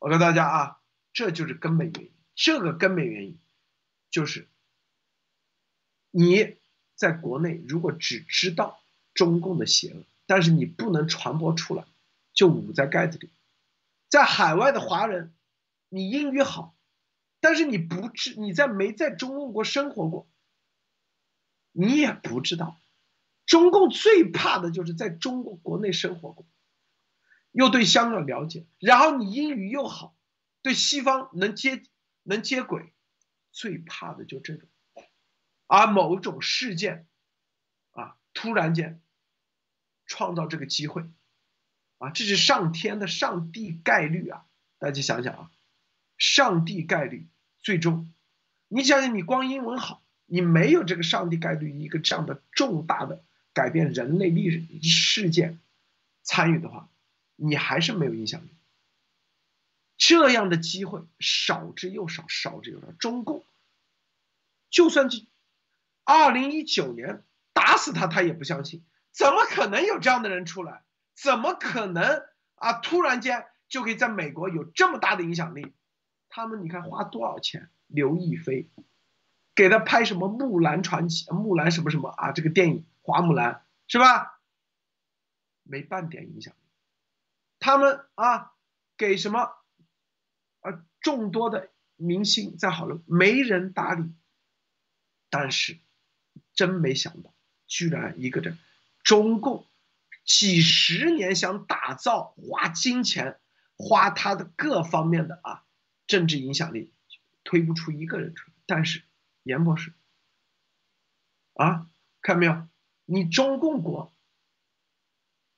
[0.00, 0.80] 我告诉大家啊，
[1.12, 2.10] 这就是根本原因。
[2.34, 3.38] 这个根本原因
[4.10, 4.48] 就是
[6.10, 6.56] 你
[6.96, 8.80] 在国内如果只知道
[9.14, 11.84] 中共的邪恶，但是你不能传播出来，
[12.32, 13.30] 就捂在盖子里。
[14.08, 15.32] 在海外的华人，
[15.88, 16.74] 你英语好，
[17.38, 20.26] 但是你不知你在没在中共国生活过。
[21.78, 22.80] 你也不知道，
[23.44, 26.46] 中共最怕的就是在中国国内生活过，
[27.52, 30.16] 又对香港了解，然后你英语又好，
[30.62, 31.82] 对西方能接
[32.22, 32.94] 能接轨，
[33.52, 34.66] 最怕的就这种，
[35.66, 37.06] 而某种事件，
[37.90, 39.02] 啊，突然间
[40.06, 41.02] 创造这个机会，
[41.98, 44.46] 啊，这是上天的上帝概率啊！
[44.78, 45.50] 大家想想啊，
[46.16, 48.14] 上帝概率最终，
[48.68, 50.02] 你想想，你光英文好。
[50.26, 55.58] 你没有这个上帝概率一个这样的重大的改变人类历史事件
[56.22, 56.88] 参与的话，
[57.36, 58.48] 你还是没有影响力。
[59.96, 62.92] 这样的机会少之又少，少之又少。
[62.98, 63.44] 中共
[64.68, 65.26] 就算去
[66.04, 67.22] 二零一九年
[67.54, 70.82] 打死他，他也不相信，怎么可能有这样的人出来？
[71.14, 72.24] 怎么可能
[72.56, 72.74] 啊？
[72.74, 75.72] 突然间就可以在美国有这么大的影响力？
[76.28, 77.70] 他们你看花多少钱？
[77.86, 78.68] 刘亦菲。
[79.56, 82.30] 给他拍什么《木兰传奇》《木兰什么什么啊？
[82.32, 83.54] 这个电影《花木兰》
[83.88, 84.38] 是吧？
[85.62, 86.58] 没半点影响力。
[87.58, 88.52] 他们啊，
[88.98, 89.56] 给什么
[90.60, 90.84] 啊？
[91.00, 94.12] 众多的明星在讨论，没人搭理。
[95.30, 95.78] 但是，
[96.52, 97.32] 真没想到，
[97.66, 98.58] 居然一个人，
[99.02, 99.66] 中共
[100.24, 103.40] 几十年想打造，花金钱，
[103.78, 105.64] 花他的各方面的啊
[106.06, 106.92] 政治影响力，
[107.42, 108.54] 推不出一个人出来。
[108.66, 109.02] 但是。
[109.46, 109.92] 严博士，
[111.54, 111.88] 啊，
[112.20, 112.66] 看没有？
[113.04, 114.12] 你中共国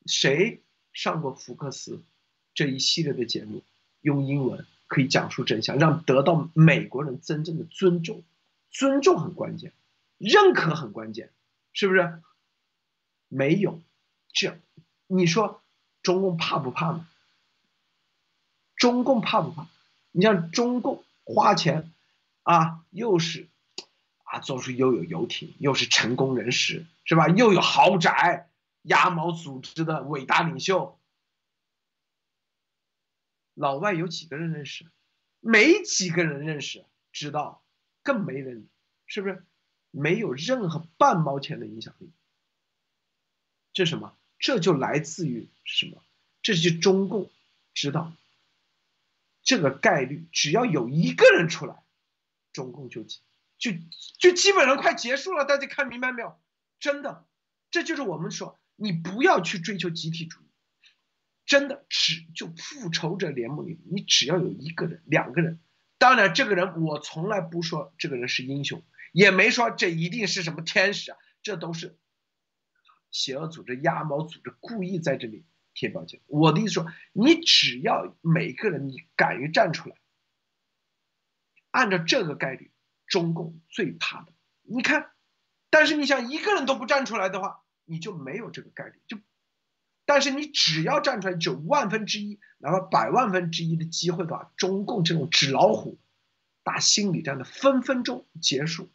[0.04, 0.60] 谁
[0.92, 2.02] 上过福克斯
[2.52, 3.64] 这一系列的节目？
[4.02, 8.22] 用英文可以讲述真相，让得到美国人真正的尊重。
[8.70, 9.72] 尊重很关键，
[10.18, 11.32] 认可很关键，
[11.72, 12.22] 是不是？
[13.28, 13.80] 没有，
[14.34, 14.60] 这
[15.06, 15.62] 你说
[16.02, 17.08] 中共怕不怕呢？
[18.76, 19.66] 中共怕不怕？
[20.12, 21.90] 你像中共花钱
[22.42, 23.48] 啊，又是。
[24.30, 27.28] 啊，做出又有游艇，又是成功人士，是吧？
[27.28, 28.50] 又有豪宅，
[28.82, 30.98] 鸭毛组织的伟大领袖，
[33.54, 34.86] 老外有几个人认识？
[35.40, 37.62] 没几个人认识，知道，
[38.02, 38.68] 更没人，
[39.06, 39.44] 是不是？
[39.90, 42.10] 没有任何半毛钱的影响力。
[43.72, 44.14] 这什么？
[44.38, 46.02] 这就来自于什么？
[46.42, 47.30] 这是中共
[47.72, 48.12] 知道，
[49.42, 51.82] 这个概率只要有一个人出来，
[52.52, 53.20] 中共就急。
[53.58, 53.72] 就
[54.18, 56.40] 就基本上快结束了，大家看明白没有？
[56.78, 57.26] 真的，
[57.72, 60.48] 这就是我们说，你不要去追求集体主义，
[61.44, 65.58] 真的只就复仇者联盟里，你只要有一个人、两个人，
[65.98, 71.98] 当然这个人我从来不说这个人是英雄，也没说这一定是什么天使啊，这都是
[73.10, 75.44] 邪恶组织、鸭毛组织故意在这里
[75.74, 76.20] 贴标签。
[76.26, 79.96] 我的意思说，你只要每个人你敢于站出来，
[81.72, 82.70] 按照这个概率。
[83.08, 84.32] 中共最怕的，
[84.62, 85.10] 你看，
[85.70, 89.00] 但是你想一个人都不站出来的话，你就没有这个概率。
[89.08, 89.18] 就，
[90.04, 95.98] 但是你只要站出来，就万分之一，哪怕百万分之一的机会的话，中共这种纸老虎
[96.62, 98.90] 打心理战的分分钟结束，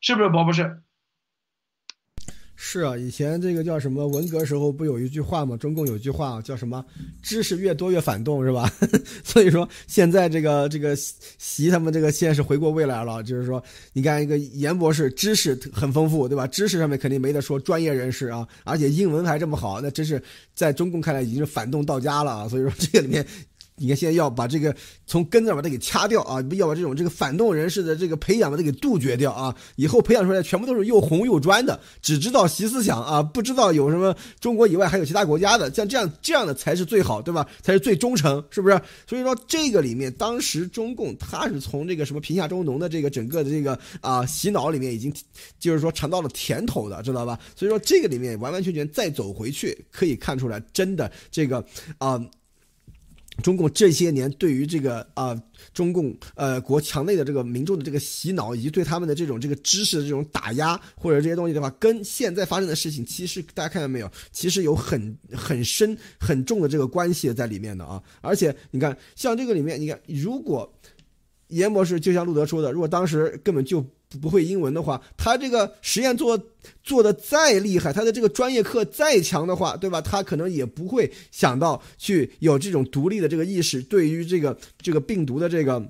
[0.00, 0.82] 是不是，博博士？
[2.58, 5.56] 是啊，以前这个叫什么文革时候不有一句话吗？
[5.58, 6.82] 中共有句话叫什么？
[7.22, 8.72] 知识越多越反动，是吧？
[9.22, 16.46] 所以说现在这个这个习他们这个现在是回过味来了，就是说你看一个严博士知识很丰富，对吧？
[16.46, 20.22] 知识上面肯定没得说，专业人士啊，而且英文还这么好，那真是
[20.54, 22.48] 在中共看来已经是反动到家了！
[22.48, 23.24] 所以说这个里面。
[23.78, 24.74] 你看，现在要把这个
[25.06, 26.42] 从根子上把它给掐掉啊！
[26.52, 29.54] 要把这种这个反动人士的这个培养把它给杜绝掉啊！
[29.76, 37.46] 以后培养出来全部都是又红又专的，只知道习思想啊，不知道有什么中国以外还有其他国家的，像这样这样的才是最好，对吧？
[37.60, 38.80] 才是最忠诚，是不是？
[39.06, 45.12] 所以说这个里面，当时中共他是从这个什么贫下中农的这个整个的这个啊洗脑里面已经
[45.60, 47.38] 就是说尝到了甜头的，知道吧？
[47.54, 51.62] 所以说这个里面完完全全再走回去，可以看出来真的这个
[51.98, 52.18] 啊。
[53.42, 55.36] 中共这些年对于这个啊，
[55.74, 64.10] 中共呃国强内的这个民众的这个洗脑，以及对他们的这种这个知识的这种打压，或者这些东西的话，跟现在发生的事情，其实大家看到没有？
[64.32, 68.02] 其实有很很深很重的这个关系在里面的啊。
[68.20, 70.72] 而且你看，像这个里面，你看，如果
[71.48, 73.84] 严博士就像路德说的，如果当时根本就。
[74.20, 76.40] 不会英文的话，他这个实验做
[76.84, 80.00] 做的再厉害，他的这个专业课再强的话，对吧？
[80.00, 85.84] 他可能也不会想到去有这种独立的这个意识，对于这个这个病毒的这个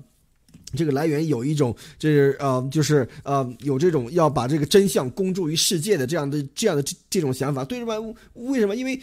[0.75, 7.93] 这个来源有一种，这是呃，就是呃，有这种要把这个真相公诸于世界的这样的这样的这这种想法，对吧？
[8.33, 8.75] 为什么？
[8.75, 8.99] 因为。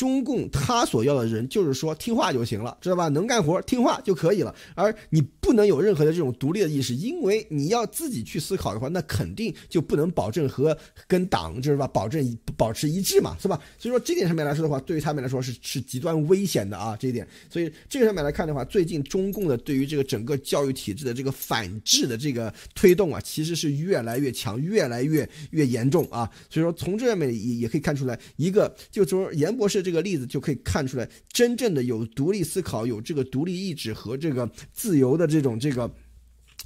[0.00, 3.08] 中共他所要的人就是说听话就行了，知道吧？
[3.08, 10.74] 能干活听话就可以了，而你不能有任何的这种独立的意识，因为你要自己去思考的话，那肯定就不能保证和
[11.06, 13.60] 跟党，就是吧，保证保持一致嘛，是吧？
[13.76, 17.28] 所以说这点上面来说的话，对于他们来说是是极端危险的啊，这一点。
[17.50, 26.26] 所以这个上面来看的话，最近中共的对于这个整个教育体制的这个反制的这个推动啊，其实是越来越强，越来越越严重啊。
[26.48, 29.89] 所以说从这上面也也可以看出来，一个就是说严博士这。
[29.90, 35.92] 这个例子就可以看出来，真正的有独立思考、有这个独立意志和这个自由的这种这个。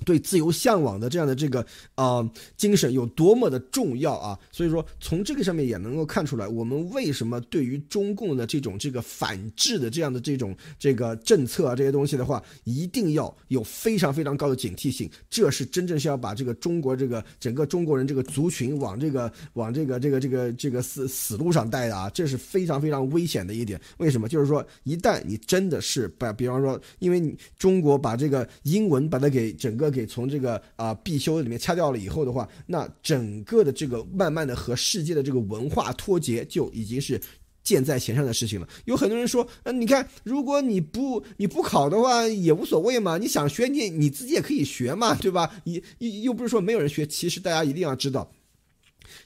[0.04, 1.64] 对自由向往的这样的这个
[1.94, 4.38] 啊精神有多么的重要啊！
[4.50, 15.08] 所以说从这个上面也能够看出来，我们为什么对于中共的这种这个反制的这样的这种这个政策啊这些东西的话，一定要有非常非常高的警惕性。
[15.30, 22.10] 这是真正是要把这个中国这个整个中国人这个族群往这个往这个这个这个这个死死路上带的啊！
[22.10, 23.80] 这是非常非常危险的一点。
[23.98, 24.28] 为什么？
[24.28, 29.83] 就是说一旦你真的是把，比方说，因为你中国把这个英文把它给整个。
[29.90, 37.20] 给从这个啊必修里面掐掉了以后的话，那整个的这个慢慢的和世界的这个文化脱节就已经是
[37.62, 38.68] 箭在弦上的事情了。
[38.84, 45.50] 有很多人说，嗯，你看，如果你不你不考的话也无所谓嘛，你想学你你自己也可以学嘛，对吧？
[45.64, 47.06] 你又又不是说没有人学。
[47.06, 48.30] 其实大家一定要知道，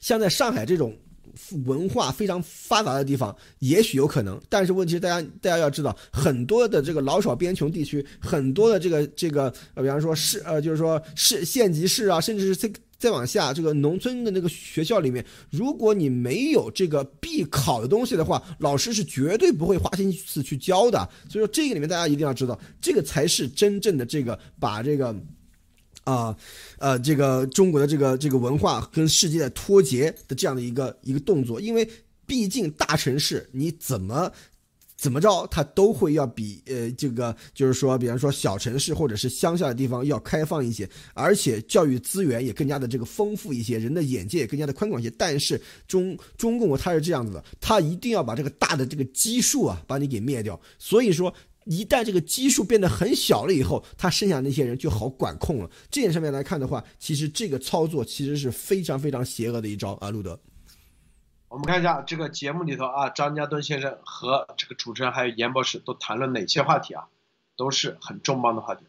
[0.00, 0.96] 像在上海这种。
[1.64, 21.08] 文化非常发达的地方，也许有可能，但是问题是，大家大家要知道，很多的这个老少边穷地区，很多的这个这个，呃，比方说市，呃，就是说市县级市啊，甚至是再再往下，这个农村的那个学校里面，如果你没有这个必考的东西的话，老师是绝对不会花心思去教的。
[21.30, 25.14] 所以说，这个里面大家一定要知道，这个才是真正的这个把这个。
[26.08, 26.34] 啊，
[26.78, 31.86] 呃，这个中国的这个这个文化跟世界的脱节的这样的一个一个动作，因为
[32.24, 34.32] 毕竟大城市你怎么
[34.96, 45.12] 怎么着，它都会要比呃这个就是说，比方说小城市或者是乡下的地方要开放一些，而且教育资源也更加的这个丰富一些，人的眼界也更加的宽广一些。
[45.18, 51.30] 但是中中共它是这样子的，它一定要把这个大的这个基数啊把你给灭掉，所以说。
[51.68, 55.70] 一旦这个基数变得很小了以后，他剩下那些人就好管控了。
[55.90, 60.40] 这点上面来看的话，其实这个操作其实是非常非常邪恶的一招啊，路德。
[61.48, 67.08] 我们看一下这个节目里头啊，张家墩先生和这个主持人还有严博士都谈论哪些话题啊？
[67.54, 68.86] 都是很重磅的话题。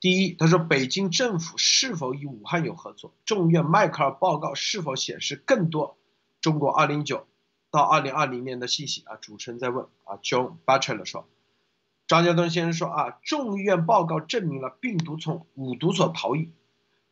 [0.00, 3.14] 第一，他说北京政府是否与武汉有合作？
[3.24, 5.96] 众院迈克尔报告是否显示更多
[6.40, 7.22] 中国2019
[7.70, 9.14] 到2020年的信息啊？
[9.20, 11.28] 主持人在问啊，John Butler 说。
[12.06, 16.52] 张家墩先生说：“啊，众议院报告证明了病毒从五毒所逃逸。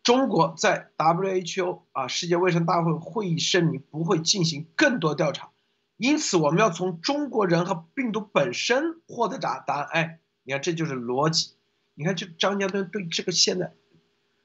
[0.03, 5.51] 中国在 WHO 啊世界卫生大会会议声明不会进行更多调查，
[5.97, 9.89] 因此我们要从中国人和病毒本身获得答答案。
[9.91, 11.55] 哎，你看这就是逻辑。
[11.95, 13.75] 你看这张家墩对这个现在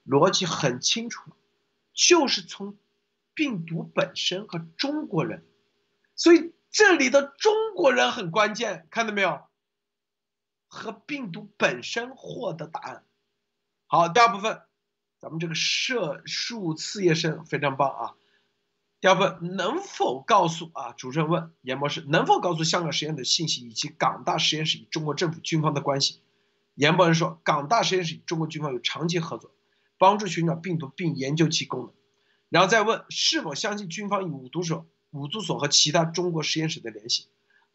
[0.07, 1.31] 逻辑很清楚，
[1.93, 2.77] 就是从
[3.33, 5.43] 病毒本身和中国人，
[6.15, 9.41] 所以这里的中国人很关键，看到没有？
[10.69, 13.03] 和病毒本身获得答案。
[13.87, 14.61] 好，第二部分，
[15.19, 18.13] 咱们这个射数次叶生非常棒啊。
[19.01, 20.93] 第二部分能否告诉啊？
[20.93, 26.21] 主持人问严博士能否告诉香港实验的信息以及港大实验室与中国政府军方的关系？
[26.75, 29.51] 严博士说，港大实验室与中国军方有长期合作，
[29.97, 31.93] 帮助寻找病毒并研究其功能。
[32.49, 37.27] 然后再问是否相信军方与五毒所、五毒所和其他中国实验室的联系？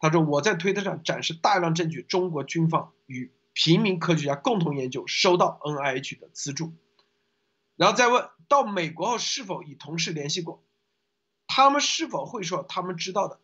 [0.05, 6.73] 他说：“我在推特上展示大量证据，中国军方与平民科学家共同研究，收到 NIH 的资助。
[7.75, 10.63] 然后再问到美国后是否与同事联系过，
[11.47, 13.39] 他们是否会说他们知道的？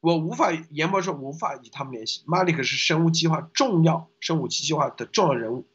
[0.00, 2.22] 我无法研博说无法与他们联系。
[2.26, 5.68] 马里克是生物计划重要生物计划的重要人物。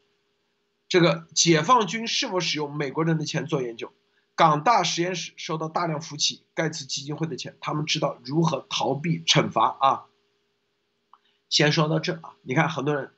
[0.88, 3.92] 这个解放军是否使用美国人的钱做研究？
[4.34, 10.06] 港大实验室收到大量福奇盖茨基金会的钱，他们知道如何逃避惩罚啊。”
[11.48, 13.12] 先说到这啊，你看很多人，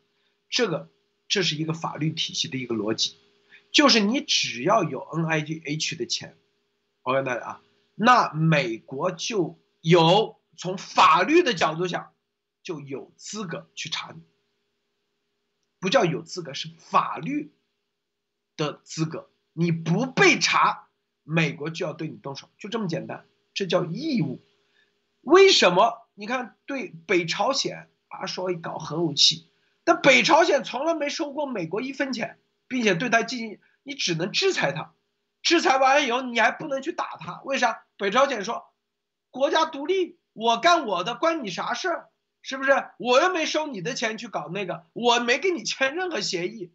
[0.51, 0.91] 这个
[1.29, 3.17] 这是一个法律体系的一个逻辑，
[3.73, 6.37] 就是你只要有 NIH 的钱
[7.03, 7.63] 我跟大家啊，
[7.95, 12.13] 那美国就有从法律的角度讲
[12.63, 14.21] 就有资格去查你，
[15.81, 17.51] 不叫有资格，是法律
[18.57, 20.89] 的资格，你不被查，
[21.23, 24.41] 美国就要对你动手，就这么简单，这叫义务。
[25.23, 26.07] 为什么？
[26.15, 27.89] 你看对北朝鲜。
[28.09, 29.51] 啊，说搞核武器，
[29.85, 34.95] 但北朝鲜从来没收过美国一分钱，并且对他进行，你只能制裁他，
[35.43, 37.85] 制裁完以后你还不能去打他，为啥？
[37.97, 38.73] 北朝鲜说，
[39.31, 42.09] 国家独立，我干我的，关你啥事儿？
[42.41, 42.71] 是不是？
[42.99, 46.73] 我又没收你的钱去搞那个，我没跟你签任何协议，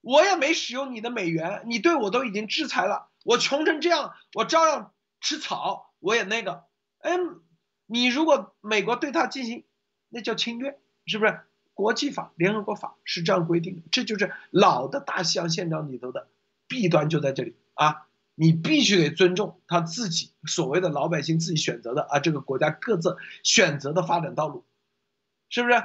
[0.00, 6.64] 我也没使用你的美元，你对我都已经制裁了，我穷成这样，我照样吃草，我也那个，
[7.02, 7.12] 哎，
[7.86, 9.64] 你如果美国对他进行。
[10.08, 11.40] 那叫侵略，是不是？
[11.74, 16.28] 国际法、联合国法是这样规定的，这就是老的大西洋宪章里头的
[16.66, 18.08] 弊端就在这里啊！
[18.34, 24.64] 你必须得尊重他自己所谓的老百姓自己选择的啊，这个国家各自选择的发展道路，
[25.48, 25.84] 是不是？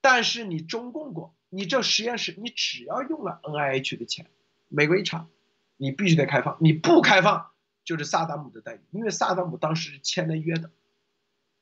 [0.00, 4.26] 但是你中共国，你这实验室，你只要用了 NIH 的钱，
[4.66, 5.28] 美国一查，
[5.76, 7.50] 你必须得开放，你不开放
[7.84, 10.72] 就是萨达姆的待遇，因为萨达姆当时是签了约的。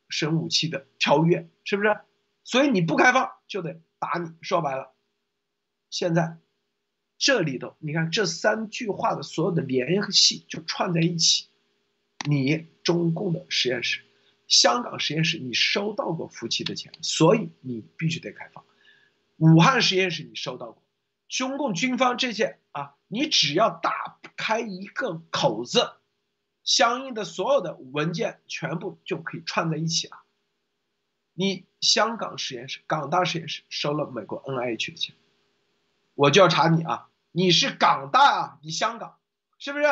[0.09, 1.98] 生武器的条约是不是？
[2.44, 4.30] 所以你不开放就得打你。
[4.40, 4.94] 说白了，
[5.90, 6.38] 现在
[7.18, 11.48] 这里头你看这三句话的所有的联系就串在一起。
[12.28, 14.00] 你中共的实验室、
[14.48, 18.64] 香港实验室，你收到过夫妻的钱，所以你必须得开放。
[19.36, 20.82] 武汉实验室你收到过，
[21.28, 25.92] 中共军方这些啊，你只要打开一个口子。
[26.69, 30.19] 相应的所有的文件全部就可以串在一起了。
[31.33, 35.14] 你香港实验室、港大实验室收了美国 NIH 的钱，
[36.12, 37.09] 我就要查你啊！
[37.33, 39.19] 你是港大啊，你香港
[39.59, 39.87] 是不是？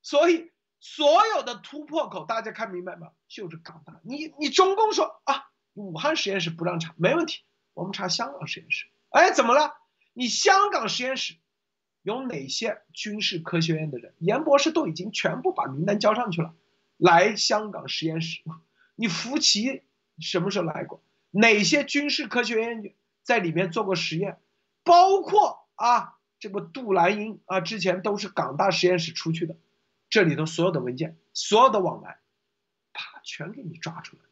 [0.00, 0.50] 所以
[0.80, 3.10] 所有的突破口，大家看明白吗？
[3.28, 4.00] 就是港大。
[4.02, 8.86] 你你中共说啊，武汉实验室不让查，没问题，我们查香港实验室。
[9.10, 9.76] 哎，怎么了？
[10.14, 11.36] 你香港实验室？
[12.06, 14.14] 有哪些军事科学院的人？
[14.20, 16.54] 严博士都已经全部把名单交上去了。
[16.96, 18.42] 来香港实验室，
[18.94, 19.82] 你福奇
[20.20, 21.02] 什么时候来过？
[21.32, 22.94] 哪些军事科学院
[23.24, 24.38] 在里面做过实验？
[24.84, 29.56] 包括啊，这个杜兰英啊，之前都是港大实验室出去的。
[30.08, 32.20] 这里头所有的文件，所有的往来，
[32.92, 34.22] 啪，全给你抓出来。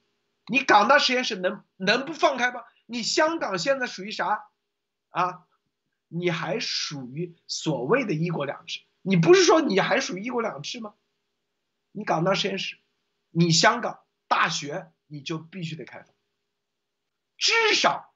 [0.47, 2.61] 你港大实验室能能不放开吗？
[2.87, 4.45] 你香港现在属于啥？
[5.11, 5.45] 啊？
[6.17, 8.81] 你还属于所谓的一国两制？
[9.03, 10.95] 你不是说你还属于一国两制吗？
[11.91, 12.79] 你港大实验室，
[13.31, 16.15] 你香港大学你就必须得开放，
[17.37, 18.15] 至少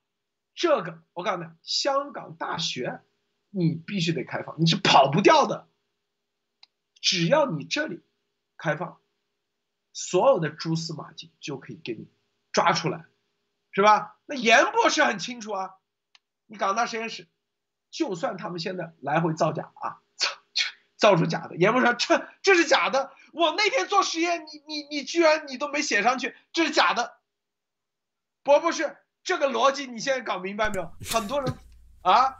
[0.54, 3.02] 这个我告诉你，香港大学
[3.50, 5.68] 你必须得开放，你是跑不掉的。
[7.00, 8.00] 只要你这里
[8.56, 9.00] 开放，
[9.92, 12.08] 所有的蛛丝马迹就可以给你
[12.52, 13.06] 抓出来，
[13.72, 14.20] 是吧？
[14.24, 15.74] 那严博士很清楚啊，
[16.46, 17.26] 你港大实验室。
[17.90, 20.28] 就算他们现在来回造假啊， 造
[20.96, 23.12] 造出假的，严博士说这这是假的。
[23.32, 27.18] 我那天做实验，你你你居然你都没写上去，这是假的。
[28.42, 30.90] 不不是，这个逻辑你现在搞明白没有？
[31.10, 31.54] 很多人
[32.02, 32.36] 啊，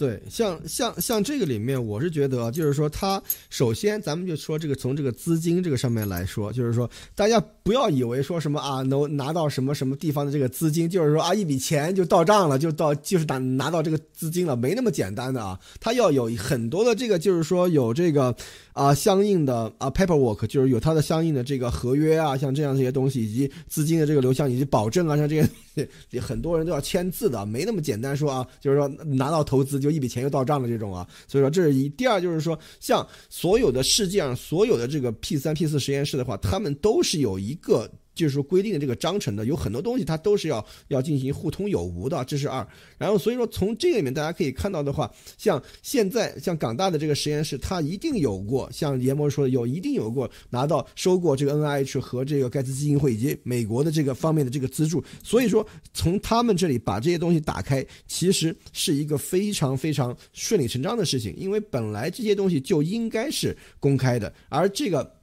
[0.00, 18.34] 对，像像像这个里面，我是觉得，就是说，它首先咱们就说这个从这个资金这个上面来说，就是说，大家不要以为说什么啊，能拿到什么什么地方的这个资金，就是说啊，一笔钱就到账了，就到就是打拿到这个资金了，没那么简单的啊，它要有很多的这个，就是说有这个
[18.72, 29.90] 啊相应的啊 paperwork，就是有它的相应的这个合约啊，像这样这些东西，以及资金的这个流向以及保证啊，像这些，很多人都要签字的，没那么简单说啊，就是说拿到投资就。
[29.90, 31.88] 一笔钱就到账的这种啊，所以说这是一。
[31.88, 37.90] 第二就是说，像所有的世界上所有的这个 P 三 P 四实验室的话，他们都是有一个。
[38.20, 42.66] 就是说规定的这个章程的有很多东西，它都是要要进行互通有无的，这是二。
[42.98, 55.02] 然后所以说从这个里面大家可以看到的话，像现在像港大的这个实验室，它一定有过像严博说的有一定有过拿到收过这个 NIH 和这个盖茨基金会以及美国的这个方面的这个资助。
[55.24, 65.19] 所以说从他们这里把这些东西打开，其实是一个非常非常顺理成章的事情，因为本来这些东西就应该是公开的，而这个。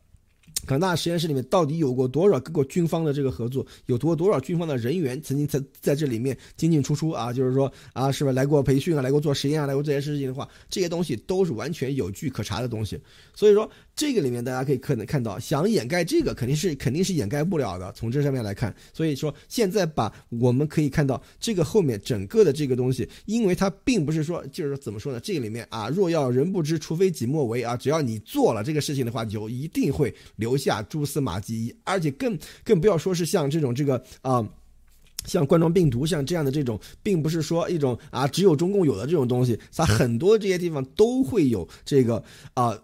[0.68, 3.66] 港大实验室里面到底有过多少各个军方的这个合作？
[3.88, 7.34] 有过多少军方的人员曾经在在这里面进进出出啊？
[7.34, 8.36] 就是说啊，是不是？
[8.36, 13.00] 来过培训啊，来过做实验啊，来过这些事情的话，这些东西都是完全有据可查的东西。
[13.34, 13.68] 所以说。
[13.98, 17.92] 这个里面大家可以可能看到，想掩盖这个肯定是肯定是掩盖不了的。
[17.94, 25.20] 从这上面来看，所以说现在把我们可以看到这个后面整个的这个东西，因为它并不是说就是怎么说呢？
[25.20, 27.76] 这个里面啊，若要人不知，除非己莫为啊。
[27.76, 34.48] 只要你做了这个事情的话，就一定会留下蛛丝马迹，而且更更不要说是像这种这个啊，
[35.26, 42.24] 像冠状病毒像这样的这种，并不是说一种啊只有中共有的这种东西，它很多这些地方都会有这个
[42.54, 42.80] 啊。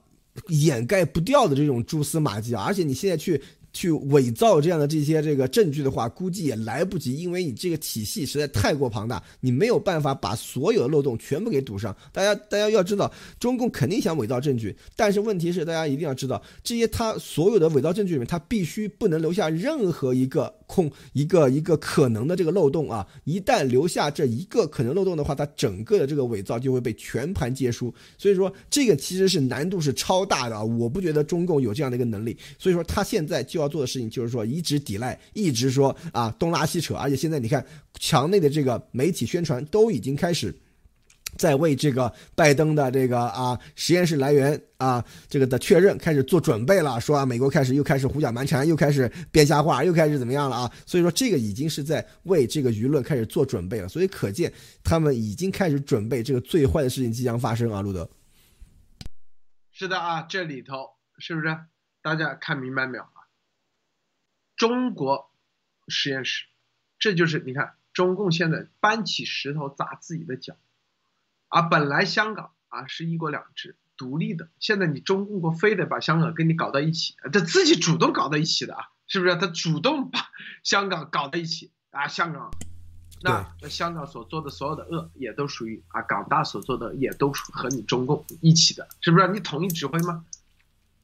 [0.47, 2.63] 掩盖不掉的这种蛛丝马迹啊！
[2.63, 3.41] 而且你现在去。
[3.75, 11.91] 去伪造这样的这些这个证据的话，估计也来不及，因为你这个体系实在太过庞大，你没有办法把所有的漏洞全部给堵上。
[12.11, 23.07] 大家大家要知道，中共肯定想伪造证据，但是问题是，大家一定要知道，这些他所有的伪造证据里面，他必须不能留下任何一个控一个一个可能的这个漏洞啊！
[23.23, 27.91] 一旦留下这一个可能漏洞的话，它整个的这个伪造就会被全盘皆输。
[28.19, 30.63] 所以说，这个其实是难度是超大的啊！
[30.63, 33.63] 我不觉得中共有这样的一个能力，所以说他现在就。
[33.63, 37.65] 要做的事情就是说一直抵赖，一直说啊东拉西扯，而且现在你看
[37.97, 40.53] 墙内的这个媒体宣传都已经开始
[41.37, 50.71] 在为这个拜登的这个啊实验室来源啊这个的确认开始做准备了，说啊美国开始又开始胡搅蛮缠，又开始编瞎话，又开始怎么样了啊？
[50.85, 54.51] 所以说这个已经是在为这个舆论开始做准备了，所以可见
[54.83, 58.09] 他们已经开始准备这个最坏的事情即将发生啊，路德。
[59.71, 61.57] 是的啊，这里头是不是
[62.01, 63.25] 大家看明白没有啊？
[64.55, 65.31] 中国
[65.87, 66.45] 实验室，
[66.99, 70.55] 这就是你看，中共现在搬起石头砸自己的脚，
[71.53, 79.35] 啊，本来香港啊是一国两制独立的，现在你中共国非得把香港跟你搞到一起，他自己主动搞到一起的啊，是不是？
[79.35, 80.19] 他主动把
[80.63, 82.49] 香港搞到一起啊，香港，
[83.21, 89.27] 那那香港所做的所有的恶也都属于啊，港大所做的也都和你中共一起的，是不是？
[89.27, 90.25] 你统一指挥吗？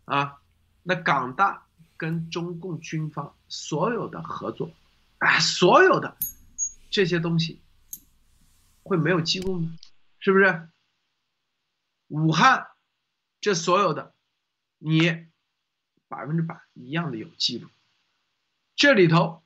[0.05, 0.37] 啊，
[0.83, 1.65] 那港大。
[1.99, 4.71] 跟中共军方所有的合作，
[5.17, 6.15] 啊，所有的
[6.89, 7.59] 这些东西
[8.83, 9.69] 会没有记录吗？
[10.19, 10.69] 是不是？
[12.07, 12.67] 武汉
[13.39, 14.13] 这所有的，
[14.77, 15.27] 你
[16.07, 17.69] 百分之百一样的有记录。
[18.75, 19.43] 这里头，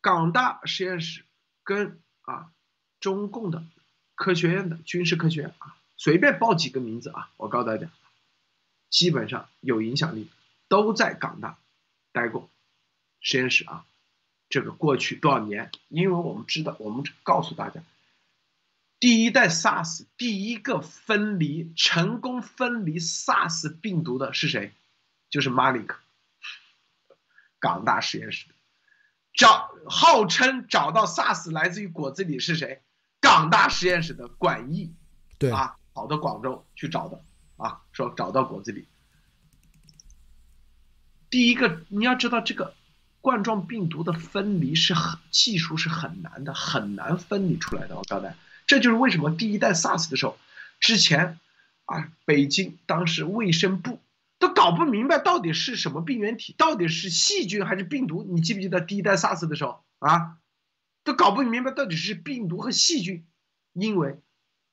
[0.00, 1.24] 港大实验室
[1.62, 2.52] 跟啊
[3.00, 3.64] 中共的
[4.14, 7.90] 科学院的军事科学院啊，随便报几个名字啊，我告诉大家，
[8.88, 10.30] 基本上有影响力。
[10.68, 11.58] 都在港大
[12.10, 12.50] 待过
[13.20, 13.86] 实验室啊，
[14.48, 15.70] 这个过去多少年？
[15.88, 17.80] 因为我们知道，我们告诉大家，
[18.98, 24.72] 第一代 SARS 第一个分离成功分离 SARS 病毒的是谁？
[25.28, 25.98] 就是马里克，
[27.58, 28.46] 港大实验室
[29.34, 32.82] 找号称找到 SARS 来自于果子狸是谁？
[33.20, 34.94] 港大实验室的管义，
[35.38, 37.22] 对啊，跑到广州去找的
[37.56, 38.84] 啊，说找到果子狸。
[41.28, 42.74] 第一个，你要知道这个
[43.20, 47.96] 冠状病毒的分离是很技术是很难的，很难分离出来的。
[47.96, 48.36] 我告诉大家，
[48.66, 50.38] 这就是为什么第一代 SARS 的时候，
[50.80, 51.38] 之前
[51.84, 54.00] 啊，北京当时卫生部
[54.38, 58.24] 都搞不明白到底是什么病原体，到底是细菌还是病毒。
[58.28, 60.38] 你记不记得第一代 SARS 的时候啊，
[61.04, 63.24] 都搞不明白到底是病毒和细菌，
[63.72, 64.18] 因为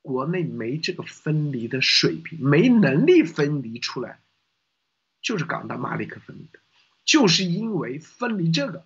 [0.02, 4.18] 国内没这个分离的水平，没能力分离出来。
[5.22, 6.58] 就是港大马里克分离的，
[7.06, 8.84] 就是因为分离这个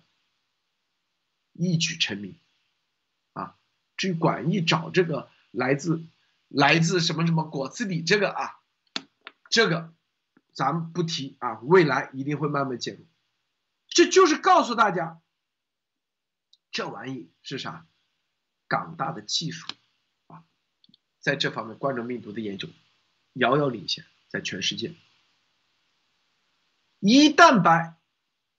[1.51, 2.33] 一举成名，
[3.99, 6.05] 啊，至于管义找这个来自
[6.47, 8.61] 来自什么什么果子狸，这个啊，
[9.49, 9.93] 这个
[10.53, 13.05] 咱们不提啊，未来一定会慢慢介入。
[13.89, 15.19] 这就是告诉大家，
[16.71, 17.85] 这玩意是啥？
[18.69, 19.67] 港大的技术
[20.27, 20.43] 啊，
[21.19, 22.69] 在这方面冠状病毒的研究
[23.33, 24.93] 遥遥领先，在全世界。
[26.99, 27.97] 一蛋白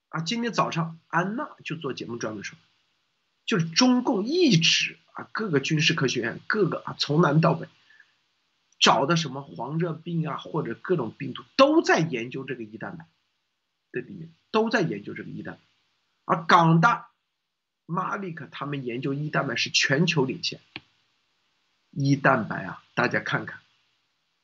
[0.09, 2.59] 啊，今天早上安娜就做节目专门说，
[3.47, 4.99] 就是中共一直
[5.33, 7.69] 各个军事科学院，各个啊，从南到北。
[8.79, 13.07] 找的什么黄热病啊，或者各种病毒都在研究这个一蛋白
[13.93, 15.61] 的里面，都在研究这个一蛋白。
[16.25, 17.11] 而港大、
[17.85, 20.61] 马里克他们研究一蛋白是全球领先。
[21.91, 23.61] 一蛋白啊，大家看看，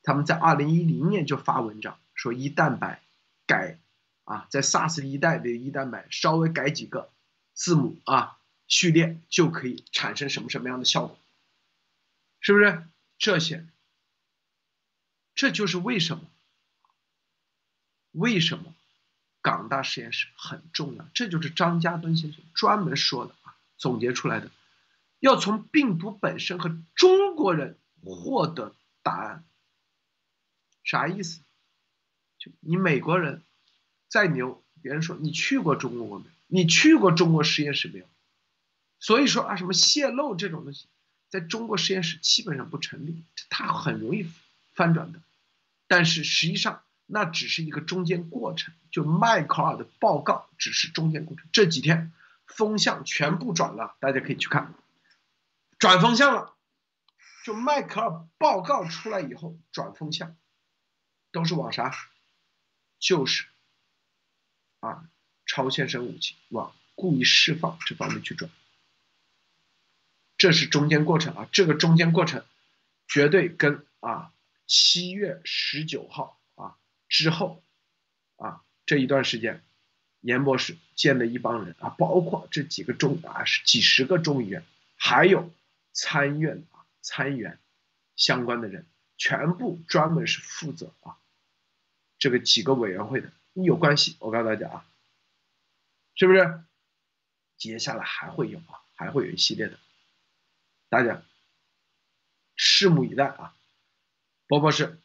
[0.03, 3.01] 他们在二零一零年就发文章说一蛋白
[3.47, 3.79] 改
[4.25, 7.09] 啊，在 SARS 一代的一蛋白稍微改几个
[7.55, 8.36] 字母啊
[8.69, 11.19] 序列就可以产生什么什么样的效果，
[12.41, 12.87] 是不是
[13.19, 13.67] 这些？
[15.35, 16.25] 这就是为什么，
[18.13, 18.75] 为什么
[19.43, 21.07] 港大实验室很重要。
[21.15, 24.51] 这就是张家敦先生专门说的啊，总结出来的，
[25.21, 29.45] 要从病毒本身和中国人获得答案。
[30.83, 31.41] 啥意思？
[32.39, 33.43] 就你美国人
[34.09, 36.31] 再牛，别人说你去过中国没有？
[36.47, 38.07] 你去过中国实验室没有？
[38.99, 40.87] 所以说啊，什么泄露这种东西，
[41.29, 44.31] 在中国实验室基本上不成立，它很容易
[44.73, 45.21] 翻转的。
[45.87, 48.75] 但是实际上，那只是一个中间过程。
[48.91, 51.47] 就迈克尔的报告只是中间过程。
[51.53, 52.13] 这几天
[52.47, 54.75] 风向全部转了，大家可以去看，
[55.79, 56.55] 转风向了。
[57.45, 60.35] 就迈克尔报告出来以后转风向，
[61.31, 61.95] 都是往啥？
[62.99, 63.45] 就是
[64.81, 65.05] 啊，
[65.45, 68.51] 超限生武器往故意释放这方面去转。
[70.47, 72.45] 这是中间过程啊，这个中间过程
[73.09, 74.31] 绝对跟啊。
[74.69, 76.77] 七月十九号啊
[77.09, 77.65] 之后，
[78.37, 79.61] 啊这一段时间，
[80.21, 84.65] 严博士见了一帮人啊，包括这几个众啊几十个众议员，
[84.97, 85.53] 还有
[85.93, 87.59] 参院啊参议员
[88.15, 88.87] 相关的人，
[89.17, 91.17] 全部专门是负责啊
[92.21, 94.87] 这个几个委员会的，你有关系，我告诉大家啊，
[96.15, 96.63] 是不是？
[97.57, 99.79] 接下来还会有啊，还会有一系列的，
[100.89, 101.23] 大家
[102.57, 103.55] 拭目以待啊。
[104.49, 104.99] 包博士，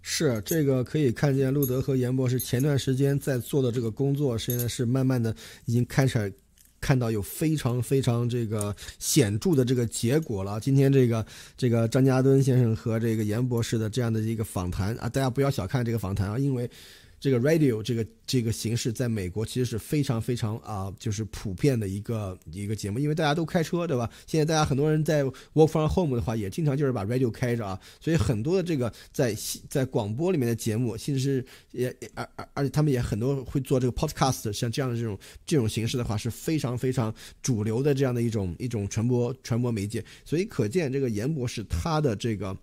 [0.00, 5.34] 是这个可以看见，路德和严博士前段时间在做的这个工作，现在是慢慢的
[5.66, 6.32] 已经开始
[6.80, 10.58] 看到有非常非常这个显著的这个结果了。
[10.58, 16.70] 今天这个这个张家敦先生和这个严博士的这样的一个访谈啊，大家不要小看这个访谈啊，因为。
[17.18, 24.08] 这个 radio 这个这个形式在美国其实是非常非常啊，就是普遍的一个一个节目，因为大家都开车，对吧？
[24.26, 29.34] 现在大家很多人在 work from home 的话，也经常就是把 radio 开着啊，所以很多的这个在
[29.68, 42.56] 在广播里面的节目，其实是也而而而且他们也很多会做这个 podcast，像这样的这种这种形式的话，是非常非常主流的这样的一种一种传播传播媒介，所以可见这个严博士他的这个。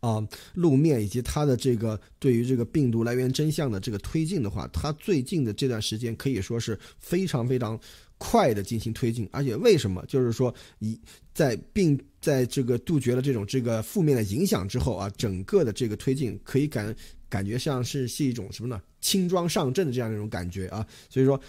[0.00, 7.78] 啊，路面以及它的这个对于这个病毒来源真相的这个推进的话，它最近的这段时间可以说是非常非常
[8.18, 9.28] 快的进行推进。
[9.32, 10.04] 而且为什么？
[10.06, 11.00] 就是说，一
[11.32, 16.94] 在病在这个杜绝了这种这个负面的影响之后啊，整个的这个推进可以感
[17.28, 18.80] 感觉像是是一种什么呢？
[19.00, 20.86] 轻装上阵的这样一种感觉啊。
[21.08, 21.40] 所以说，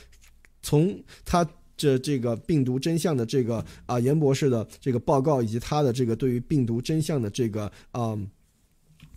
[0.62, 1.48] 从它。
[1.78, 8.18] 这这个病毒真相的这个啊，严博士的这个报告，以及他的这个对于病毒真相的这个啊，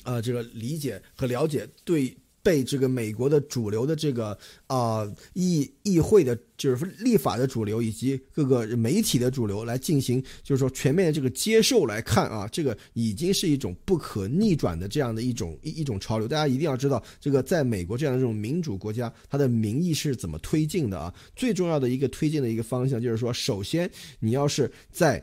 [0.02, 2.16] 啊这个理解和了解，对。
[2.48, 4.36] 被这个美国的主流的这个
[4.68, 16.26] 啊议议会的，就是立法的主流以及各个媒体的主流来进行，就是说全面的这个接受来看啊，这个已经是一种不可逆转的这样的一种一一种潮流。
[16.26, 21.12] 大家一定要知道，这个在美国这样的这种民主国家，它的民意是怎么推进的啊？
[21.36, 23.90] 最重要的一个推进的一个方向就是说，首先
[24.20, 25.22] 你要是在。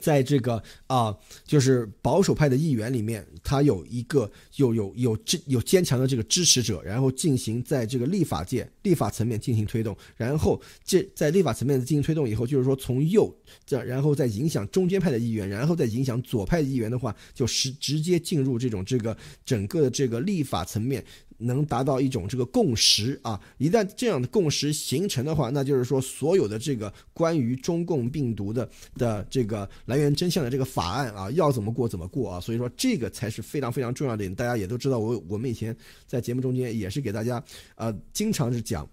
[0.00, 1.16] 在这个啊，
[1.46, 13.34] 就是保守派的议员里面，他有一个有有有这有坚强的这个支持者，然后进行在这个立法界、立法层面进行推动，然后这在立法层面进行推动以后，就是说从右
[13.64, 19.16] 这，然后再影响中间派的议员，然后再影响左派的议员的话，就是直接进入这种这个
[19.46, 21.02] 整个的这个立法层面。
[21.38, 23.40] 能达到一种这个共识啊！
[23.58, 32.40] 一旦这样的共识形成的话，那就是说所有的这个关于中共病毒的的这个来源真相的这个法案啊，要怎么过怎么过啊！
[32.40, 34.28] 所以说这个才是非常非常重要的。
[34.30, 35.74] 大家也都知道，我我们以前
[36.06, 37.42] 在节目中间也是给大家
[37.76, 38.88] 呃经常是讲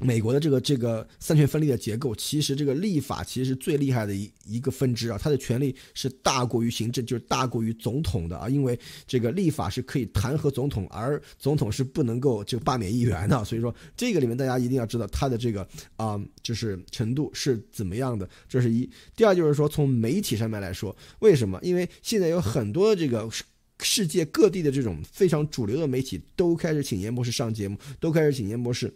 [0.00, 18.88] 美国的这个这个三权分立的结构，其实这个立法其实是最厉害的一一个分支啊，它的权力是大过于行政，就是大过于总统的啊，因为这个立法是可以弹劾总统，而总统是不能够就罢免议员的，所以说这个里面大家一定要知道它的这个啊，就是程度是怎么样的，这是一。
[19.16, 21.58] 第二就是说从媒体上面来说，为什么？
[21.62, 23.28] 因为现在有很多的这个。
[23.80, 28.92] 世界各地的这种非常主流的媒体都开始请严博士上节目，都开始请严博士。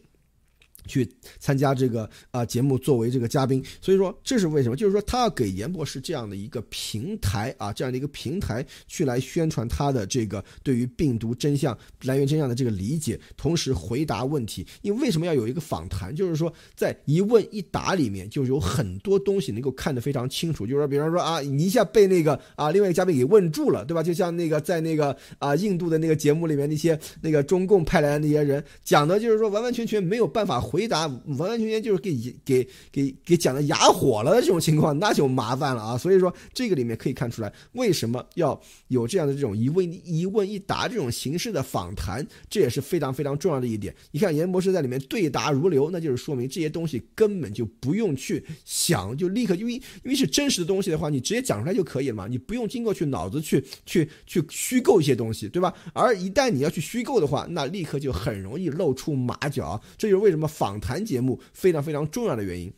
[0.87, 1.09] 去
[1.39, 4.77] 参加这个啊节目作为这个嘉宾，所以说这是为什么？
[4.77, 14.67] 就是说他要给严博士这样的一个平台啊，这样的一个平台去来宣传他的这个对于病毒真相来源真相的这个理解，同时回答问题。
[14.83, 16.15] 因为为什么要有一个访谈？
[16.15, 20.67] 就是说在一问一答里面就有很多东西能够看得非常清楚。
[20.67, 24.03] 就是说，比方说啊，你一下被那个啊另外一个嘉宾给问住了，对吧？
[24.03, 30.61] 就像那个在那个啊印度的那个节目里面那些那个中共派来的那些人讲的，就是说完完全全没有办法。
[30.73, 32.17] 回答完完全全就是给
[32.47, 35.99] 给给给讲的哑火了的这种情况，那就麻烦了啊！
[35.99, 38.59] 所以说这个里面可以看出来，为什么要
[38.89, 43.95] 有这样的这种一问一问一答这种形式的访谈，这也是非常非常重要的一点。
[44.13, 55.75] 你看严博士在里面对答如流，那就是说明这些东西根本就不用去想，就立刻因为因为是真实的东西的话，你直接讲出来就可以了嘛，你不用经过去脑子去去去虚构一些东西，对吧？
[55.93, 60.49] 而一旦你要去虚构的话，那立刻就很容易露出马脚，这就是为什么。
[60.63, 62.73] 访谈节目非常非常重要的原因，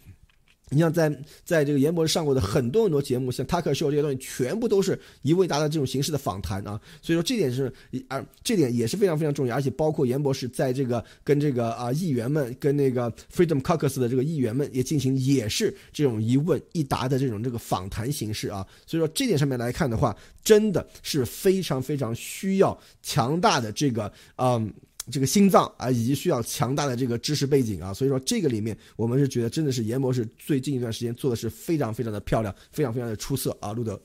[0.71, 1.15] 你像在
[1.45, 7.71] 在这个严博士上过的很多很多节目，像 Talk Show 这些东西，全部都是一问一答的这种形式的访谈啊，所以说这点是
[8.09, 24.73] 啊，这点也是非常非常重要，而且包括严博士在这个跟这个啊议员们，跟那个 Freedom Caucus 的这个议员们也进行，也是这种一问一答的这种这个访谈形式啊，所以说这点上面来看的话，真的是非常非常需要强大的这个嗯。
[25.13, 34.01] 这个心脏啊，以及需要强大的这个知识背景啊，所以说这个里面我们是觉得真的是严博士最近一段时间做的是非常非常的漂亮，非常非常的出色啊，路德。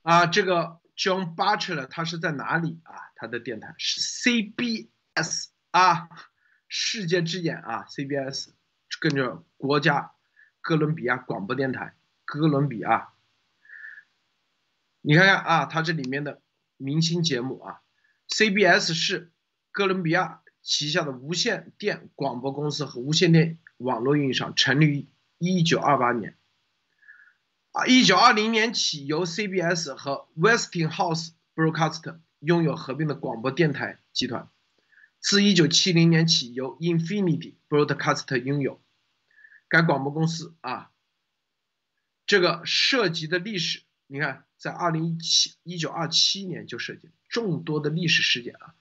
[0.00, 2.94] 啊，这个 John Butler 他是在哪里啊？
[3.16, 6.08] 他的电台是 CBS 啊，
[6.66, 8.48] 世界之眼啊，CBS
[8.98, 10.12] 跟着国家
[10.62, 13.10] 哥伦比亚广播电台，哥伦比亚。
[15.02, 16.40] 你看看啊，他这里面的
[16.78, 17.82] 明星节目啊
[18.30, 19.32] ，CBS 是。
[19.74, 25.08] 哥伦比亚旗下的无线电广播公司和无线电网络运营商成立于
[25.38, 26.38] 一九二八年，
[27.72, 34.48] 啊，一九二零年起由 CBS 和 Westinghouse Broadcast 拥有合并的广播电台集团，
[35.18, 38.80] 自一九七零年起由 Infinity Broadcast 拥有。
[39.68, 40.92] 该广播公司啊，
[42.26, 48.76] 这个涉及的历史，你看，在二零一七一九二七年就涉及众多的历史事件啊。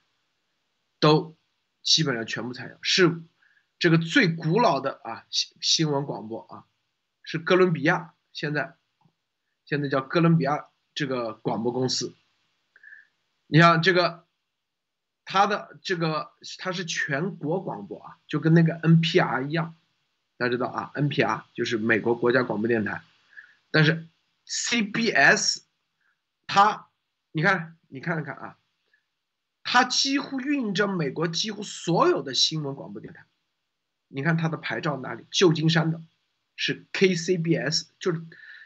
[1.03, 1.35] 都
[1.81, 3.21] 基本上全部采用，是
[3.77, 6.63] 这个最古老的啊新新闻广播啊，
[7.23, 8.77] 是哥伦比亚现在
[9.65, 12.15] 现在叫哥伦比亚这个广播公司。
[13.47, 14.25] 你像这个，
[15.25, 19.75] 它的这个它是全国广播啊，就跟那个 NPR 一样，
[20.37, 23.01] 大家知道啊，NPR 就是美国国家广播电台，
[23.71, 24.07] 但是
[24.47, 25.63] CBS
[26.47, 26.87] 它，
[27.33, 28.57] 你看你看看啊。
[29.73, 33.25] 它几乎运营着美国几乎所有的新闻广播电台，
[34.07, 35.25] 你看它的牌照哪里？
[35.31, 35.99] 旧金山的，
[36.55, 38.21] 是 KCBS，就是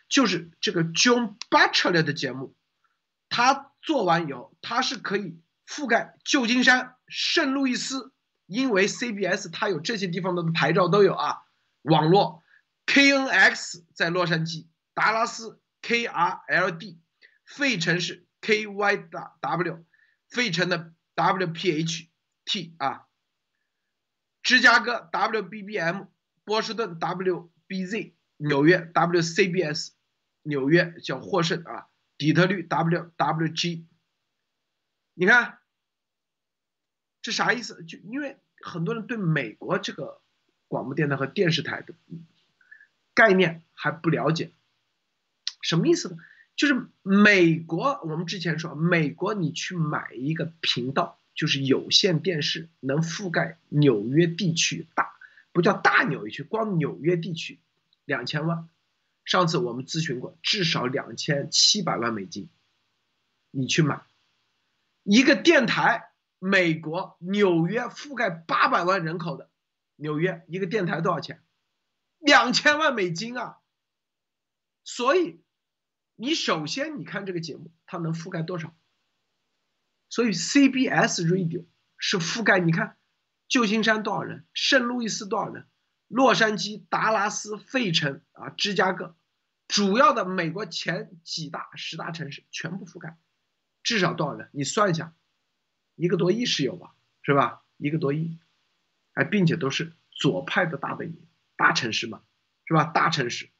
[0.10, 2.54] 就是这个 John Butler 的节目，
[3.30, 8.12] 他做完以后，他是可以覆盖旧金山、圣路易斯，
[8.46, 11.44] 因为 CBS 它有这些地方的牌照都有啊。
[11.84, 12.44] 网络
[12.86, 16.98] KNX 在洛杉矶，达拉斯 KRLD，
[17.46, 19.86] 费城是 KYW。
[20.30, 23.08] 费城的 WPHT 啊，
[24.44, 26.08] 芝加哥 WBBM，
[26.44, 29.94] 波士顿 WBZ，纽约 WCBS，
[30.44, 31.90] 纽约叫获胜啊，
[32.20, 33.86] 底特律 WWG，
[35.16, 35.58] 你看
[37.24, 37.84] 这啥意思？
[37.84, 40.22] 就因为很多人对美国这个
[40.68, 41.96] 广播电台和电视台的
[43.16, 44.54] 概念还不了解，
[45.64, 46.18] 什么意思呢？
[46.58, 55.14] 就是美国，我们之前说，美国你去买一个频道，就是有线电视，能覆盖纽约地区大，
[55.52, 57.60] 不叫大纽约区，光纽约地区
[58.06, 58.68] 两千万。
[59.24, 62.50] 上次我们咨询过，至少两千七百万美金，
[63.52, 64.02] 你去买
[65.04, 69.52] 一个电台，美国纽约覆盖八百万人口的
[69.96, 71.40] 纽约一个电台多少钱？
[72.18, 73.60] 两千万美金啊！
[74.84, 75.40] 所以。
[76.20, 78.76] 你首先，你看这个节目，它能覆盖多少？
[80.10, 81.66] 所以 CBS Radio
[82.00, 82.98] 是覆盖，你看
[83.48, 84.46] 旧金山多少人？
[84.52, 85.68] 圣路易斯多少人？
[86.08, 89.16] 洛杉矶、达拉斯、费城啊，芝加哥，
[89.68, 93.20] 主要的美国前几大十大城市全部覆盖，
[93.84, 94.50] 至少多少人？
[94.54, 95.14] 你算一下，
[95.96, 96.96] 一个多亿是有吧？
[97.22, 97.64] 是吧？
[97.78, 98.40] 一个多亿，
[99.14, 102.24] 哎，并且都是左派的大本营、大城市嘛，
[102.66, 102.86] 是吧？
[102.86, 103.52] 大城市，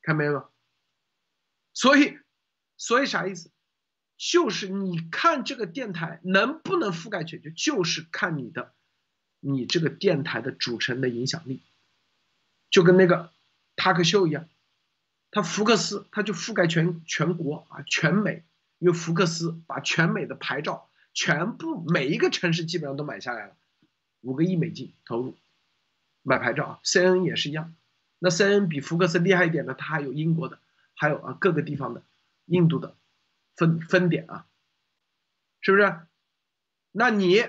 [0.00, 0.51] 看没有？
[1.74, 2.18] 所以，
[2.76, 3.50] 所以啥意思？
[4.16, 8.72] 就是你看这个电台能不能覆盖全球，就是看你的，
[9.40, 11.60] 你这个电台的主持人的影响力。
[12.70, 13.30] 就跟那个
[13.74, 14.48] 塔克秀一样，
[15.30, 18.44] 他福克斯他就覆盖全全国啊，全美，
[18.78, 23.56] 因为福克斯把全美的牌照全部每一个城市基本上都买下来了，
[24.20, 25.36] 五个亿美金投入
[26.22, 26.80] 买牌照啊。
[26.84, 27.74] C N 也是一样，
[28.20, 30.58] 那 C N 比福克斯厉害一点的，他还有英国的，
[31.02, 32.04] 还有啊各个地方的，
[32.44, 32.96] 印度的
[33.56, 34.46] 分分点啊，
[35.60, 36.06] 是不是？
[36.92, 37.42] 那你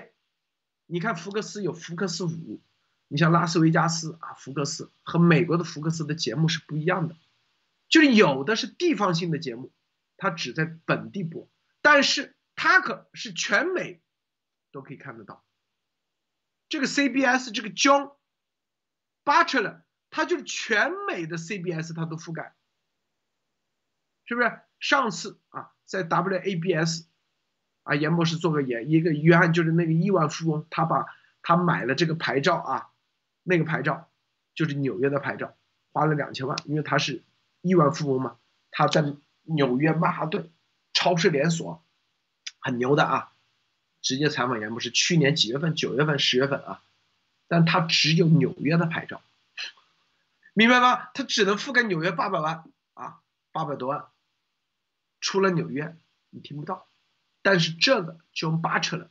[0.86, 2.60] 你看福克斯有福克斯五。
[3.06, 7.14] 你像拉斯维加斯啊，福克斯和美国的福克斯的节目是不一样的，
[7.88, 9.70] 就是有的是地方性的节目，
[10.16, 11.48] 它只在本地播，
[11.80, 14.02] 但是它可是全美
[14.72, 15.44] 都可以看得到。
[16.68, 18.16] 这个 CBS 这个 John
[19.24, 22.56] Butler，他就是全美的 CBS 他都覆盖，
[24.26, 24.60] 是不是？
[24.80, 27.04] 上次啊，在 WABS
[27.84, 31.06] 啊，严博士做个演一个约翰就是那个亿万富翁，他把
[31.42, 32.90] 他买了这个牌照啊。
[33.42, 34.08] 那个牌照
[34.54, 35.54] 就是纽约的牌照，
[35.92, 37.22] 花了两千万，因为他是
[37.60, 38.36] 亿万富翁嘛。
[38.70, 40.50] 他在纽约曼哈顿
[40.92, 41.82] 超市连锁，
[42.58, 43.32] 很牛的啊。
[44.00, 45.74] 直接采访严博士，去年几月份？
[45.74, 46.82] 九月份、十月份啊。
[47.48, 49.20] 但他只有纽约的牌照，
[50.54, 51.10] 明白吗？
[51.12, 52.64] 他只能覆盖纽约八百万
[52.94, 53.20] 啊，
[53.52, 54.06] 八百多万。
[55.24, 55.96] 除了纽约，
[56.28, 56.86] 你听不到。
[57.40, 59.10] 但是这个就八扯了，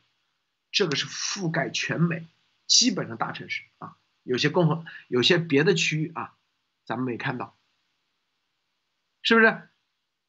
[0.70, 2.28] 这个是覆盖全美，
[2.68, 3.96] 基本上大城市啊。
[4.22, 6.36] 有些共和，有些别的区域啊，
[6.84, 7.58] 咱们没看到，
[9.22, 9.68] 是不是？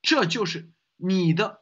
[0.01, 1.61] 这就是你的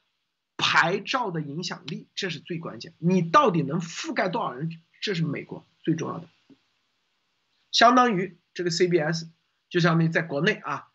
[0.55, 2.93] 牌照的影响力，这是最关键。
[2.99, 4.82] 你到底能覆盖多少人？
[5.01, 6.30] 这是美国最重要的。
[7.74, 9.28] 相当于这个 CBS，
[9.67, 10.89] 就相当于在国内啊，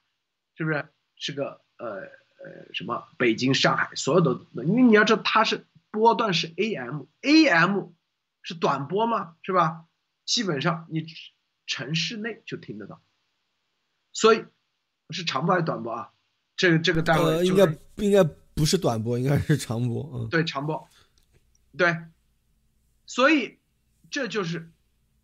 [0.57, 2.09] 是不是是个呃
[2.39, 4.65] 呃什么北京、上海所有的？
[4.65, 7.91] 因为你要知道它是波段是 AM，AM
[8.43, 9.85] 是短波嘛，是吧？
[10.25, 11.07] 基本上你
[11.67, 13.01] 城市内就听得到，
[14.13, 14.45] 所以
[15.11, 16.13] 是长波还是短波啊？
[16.57, 18.23] 这个这个单位应该应该
[18.55, 20.11] 不是短波，应该是长波。
[20.15, 20.89] 嗯，对，长波，
[21.77, 21.97] 对，
[23.07, 23.59] 所以
[24.11, 24.71] 这就是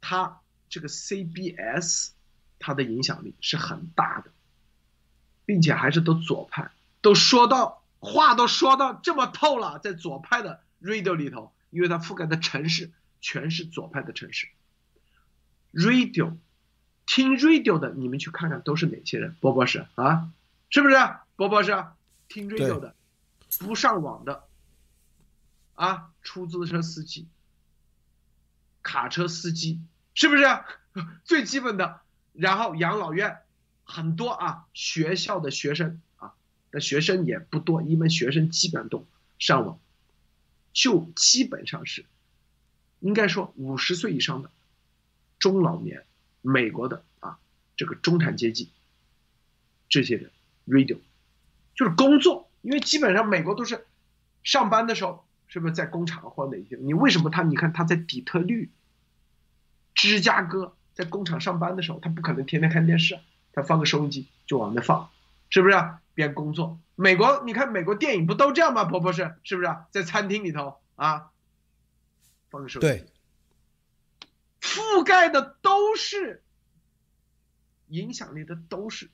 [0.01, 2.11] 它这个 CBS
[2.59, 4.31] 它的影响力是很大的，
[5.45, 6.71] 并且还是都左派，
[7.05, 12.91] 都说到话都说到这么透了，在左派的 radio 里头，因为它覆盖的城市
[13.21, 14.49] 全是左派的城市。
[15.71, 16.39] radio，
[17.05, 19.37] 听 radio 的，你们去看看都是哪些人？
[19.39, 20.31] 波博士啊，
[20.71, 20.97] 是不是？
[21.37, 21.85] 波博士
[22.27, 22.95] 听 radio 的，
[23.59, 24.45] 不上网的，
[25.75, 27.29] 啊，出租车司机、
[28.83, 29.79] 卡车司机，
[30.15, 30.45] 是不是？
[31.25, 32.01] 最基本的，
[32.33, 33.41] 然后养老院
[33.85, 36.01] 很多啊，学校的学生
[36.75, 39.07] 啊，的学生也不多，因为学生基本都
[39.39, 39.79] 上网，
[40.73, 42.05] 就基本上是，
[42.99, 44.51] 应该说五十岁以上的。
[45.39, 46.05] 中老年，
[46.43, 47.39] 美国的啊，
[47.77, 48.71] 这个中产阶级，
[49.89, 50.31] 这些人
[50.67, 50.99] ，radio，
[51.75, 53.87] 就是工作，因为基本上美国都是
[54.43, 56.77] 上班的时候，是不是在工厂或哪些？
[56.77, 57.43] 你为什么他？
[57.43, 58.71] 你看他在底特律、
[59.95, 63.21] 芝加哥，在工厂上班的时候，他不可能天天看电视，
[63.53, 65.11] 他放个收音机就往那放，
[65.55, 65.77] 是不是？
[66.15, 66.81] 边工作。
[66.97, 68.83] 美国，你看美国电影不都这样吗？
[68.83, 69.69] 婆婆是是不是？
[69.93, 71.31] 在餐厅里头啊，
[72.51, 73.07] 放个收音机。
[74.61, 76.43] 覆盖的都是
[77.87, 79.09] 影响力的，都是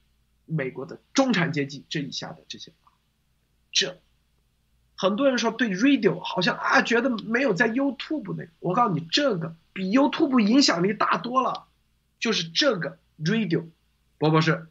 [0.47, 2.72] 美国的中产阶级这以下的这些，
[3.70, 4.01] 这
[4.97, 11.66] 很多人说对 radio 好像啊觉得没有在 YouTube 那个，我告诉你，这个比 YouTube 影响力大多了，
[12.18, 13.68] 就是这个 radio，
[14.16, 14.70] 博博士，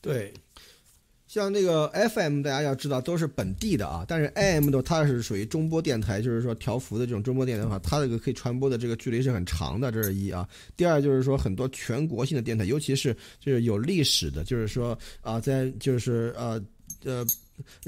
[0.00, 0.34] 对。
[1.34, 10.48] 像那个 FM，大家要知道都是本地的啊，但是 AM 的它是属于中波电台，就是说调幅的这种中波电台的话，它这个可以传播的这个距离是很长的，这是一啊。
[10.76, 16.62] 第二就是说很多全国性的电台，尤其是就是有历史的，就是说啊，在就是呃
[17.02, 17.26] 呃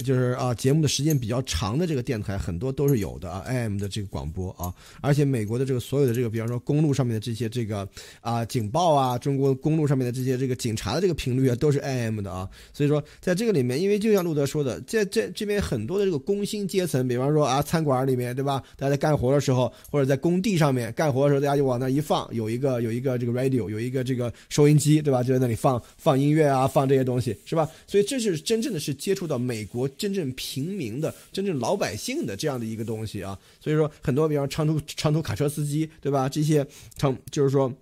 [0.03, 7.87] 就是啊，节目的时间比较长的这个电台，很多都是有的啊，AM 的这个广播啊，而且美国的这个所有的这个，比方说公路上面的这些这个
[8.21, 27.69] 啊警报啊，中国公路上面的这些这个警察的这个频率啊，都是 AM 的啊，所以说在这个里面，因为就像路德说的，在这这边很多的这个工薪阶层，比方说啊餐馆里面对吧，大家在干活的时候，或者在工地上面干活的时候，大家就往那一放，有一个有一个这个 radio，有一个这个收音机对吧，就在那里放放音乐啊，放这些东西是吧？
[27.85, 30.27] 所以这是真正的是接触到美美国真正。
[30.37, 36.29] 平民的真正老百姓的这样的一个东西啊，所以说很多比方长途长途卡车司机对吧？
[36.29, 37.73] 这些长就是说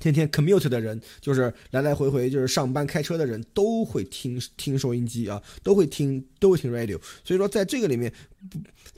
[0.00, 6.98] 天天 commute 的人，就是来来回回就是上班开车的人都会听听收音机啊，都会听都会听 radio。
[7.22, 8.12] 所以说在这个里面。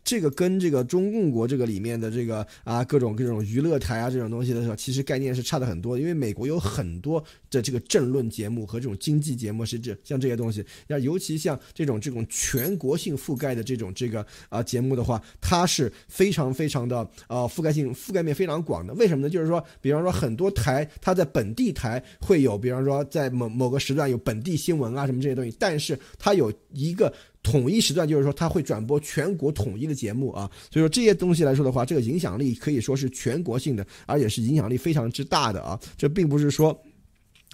[0.04, 5.98] 这个跟这个中共国这个里面的这个啊各种各种娱乐台啊这种东西的时候，其实概念是差的很多。
[5.98, 18.94] 因为美国有很多的这个政论节目和这种经济节目是这像这些东西，要尤其像这种这种全国性覆盖的这种这个啊节目的话，它是非常非常的呃覆盖性覆盖面非常广的。
[18.94, 19.30] 为什么呢？
[19.30, 27.12] 就是说，比方说很多台它在本地台会有，比方说在某某个时段有本地新闻啊什么这些东西，但是它有一个。
[27.46, 35.78] 统一时段就是说，他会转播全国统一的节目啊，所以说这些东西来说的话，这个影响力可以说是全国性的，而且是影响力非常之大的啊。
[35.96, 36.76] 这并不是说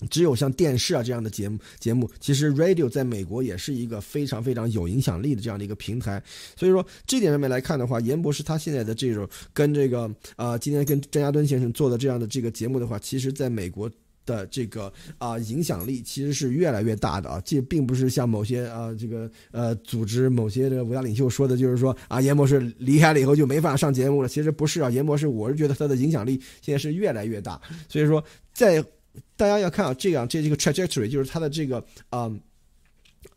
[0.08, 6.22] 只有像电视啊这样的节目节目，其实 radio 在美国也是一个非常非常有影响力的这样的一个平台。
[6.56, 13.90] 所以说这点上面来看的话，严博士他现在的这种跟这个呃，今天跟张家敦先生做的这样的这个节目的话，其实在美国。
[14.24, 24.28] 的这个啊影响力其实是越来越大的啊，这并不是像某些啊这个呃组织某些这个伟大领袖说的，就是说啊严博士离开了以后就没法上节目了。
[24.28, 27.60] 其实不是啊，严博士我是觉得他的影响力现在是越来越大。
[27.88, 28.82] 所以说，在
[29.36, 32.30] 大家要看啊这样这这个 trajectory 就是他的这个啊。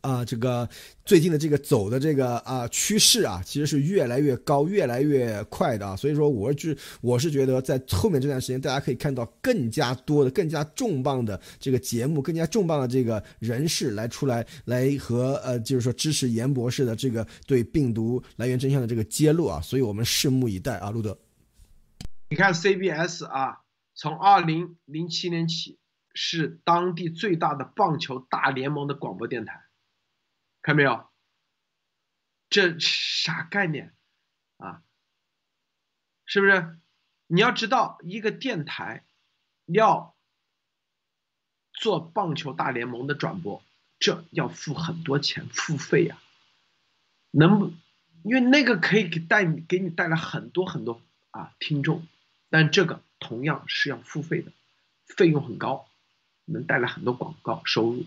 [0.06, 0.68] 啊，这个
[1.04, 5.96] 最近的这个走的这个啊趋势啊，其实是越来越高、越来越快的啊。
[5.96, 19.60] 所以说，我是我是觉得，在后面这段时间，大家可以看到更加多的、更加重磅的这个节目，更加重磅的这个人士来出来，来和呃，就是说支持严博士的这个对病毒来源真相的这个揭露啊。
[19.60, 21.18] 所以我们拭目以待啊，路德。
[22.30, 23.58] 你看 CBS 啊，
[23.96, 25.78] 从二零零七年起
[26.14, 29.65] 是当地最大的棒球大联盟的广播电台。
[30.66, 31.08] 看没有？
[32.50, 33.94] 这啥概念
[34.56, 34.82] 啊？
[36.24, 36.76] 是不是？
[37.28, 39.04] 你要知道，一个电台
[39.66, 40.16] 要
[41.72, 43.62] 做棒球大联盟的转播，
[44.00, 46.20] 这要付很多钱，付费呀。
[47.30, 47.72] 能不？
[48.24, 51.00] 因为那个可以给带你给你带来很多很多
[51.30, 52.04] 啊听众，
[52.50, 54.50] 但这个同样是要付费的，
[55.04, 55.88] 费用很高，
[56.44, 58.04] 能带来很多广告收入。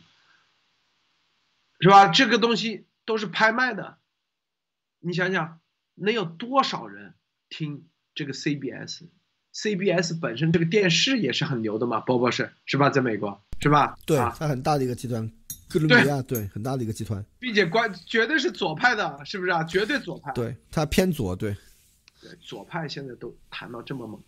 [1.79, 2.07] 是吧？
[2.09, 3.97] 这个东西都是拍卖的，
[4.99, 5.59] 你想想，
[5.95, 7.13] 能有多少人
[7.47, 12.89] 听这个 CBS？CBS 本身这个电视也是很牛的嘛，波波是是吧？
[12.89, 13.97] 在美国是吧？
[14.05, 15.31] 对，它很大的一个集团，
[15.69, 19.63] 哥伦比亚对，很大的一个集团，并且关绝对是左派的，是不是啊？
[19.63, 20.33] 绝对左派。
[20.33, 21.55] 对，它偏左，对。
[22.21, 24.21] 对，左派现在都谈到这么猛，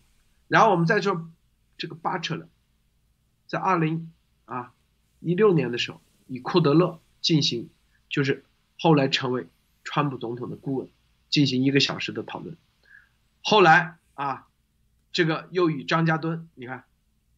[0.48, 1.30] 然后我们再说
[1.76, 2.48] 这个巴彻勒，
[3.46, 4.10] 在二零
[4.46, 4.72] 啊
[5.20, 6.98] 一六年的时候，以库德勒。
[7.22, 7.70] 进行，
[8.10, 8.44] 就是
[8.78, 9.46] 后来成为
[9.84, 10.88] 川普总统的顾问，
[11.30, 12.56] 进行一个小时的讨论。
[13.40, 14.46] 后来啊，
[15.12, 16.84] 这个又与张家敦，你看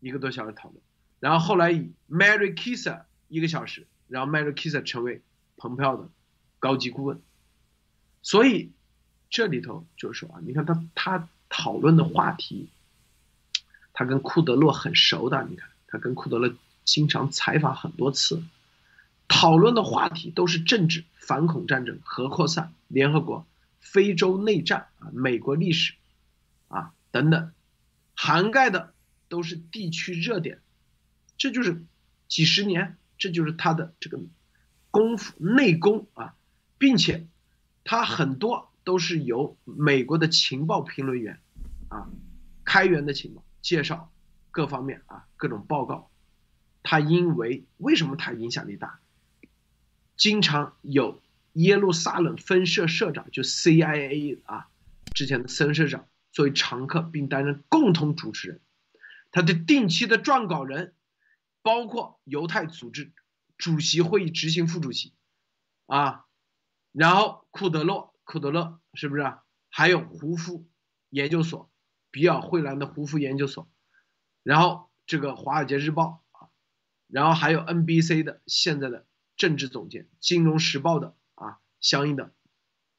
[0.01, 0.82] 一个多小时讨论。
[1.20, 5.22] 然后后来以 Mary Kisser 一个小时，然后 Mary Kisser 成为
[5.57, 6.09] 蓬佩奥的
[6.59, 7.20] 高级顾问。
[8.22, 8.72] 所以
[9.30, 12.68] 这里头就是说啊，你看他他讨论的话题，
[13.93, 16.55] 他跟库德洛很熟的，你看他跟库德勒
[16.85, 18.43] 经常采访很多次。
[19.29, 23.47] 讨论的话题都是政治、反恐战争、核扩散、联合国、
[23.81, 25.95] 非洲内战啊、美国历史，
[26.68, 27.53] 啊等等，
[28.14, 28.93] 涵盖的
[29.29, 30.61] 都是地区热点，
[31.37, 31.83] 这就是
[32.29, 34.20] 几十年，这就是他的这个
[34.91, 36.35] 功夫内功啊，
[36.79, 37.27] 并且
[37.83, 41.41] 他很多都是由美国的情报评论员
[41.89, 42.09] 啊
[42.64, 44.12] 开源的情报介绍
[44.51, 46.11] 各方面啊各种报告，
[46.83, 49.01] 他因为为什么他影响力大？
[50.17, 51.20] 经常有
[51.55, 54.69] 耶路撒冷分社社长，就 CIA 啊，
[55.12, 58.61] 之前的森社长作为常客，并担任共同主持人。
[59.31, 60.95] 他的定期的撰稿人
[61.62, 63.12] 包括犹太组织
[63.59, 65.12] 主席会议执行副主席
[65.86, 66.27] 啊，
[66.93, 69.35] 然后库德洛库德勒是不是？
[69.69, 70.69] 还有胡夫
[71.11, 71.69] 研究所，
[72.12, 73.69] 比尔惠兰的胡夫研究所，
[74.45, 76.51] 然后这个华尔街日报啊，
[77.09, 79.07] 然后还有 NBC 的现在的。
[79.36, 82.32] 政治总监，《金融时报》的啊相应的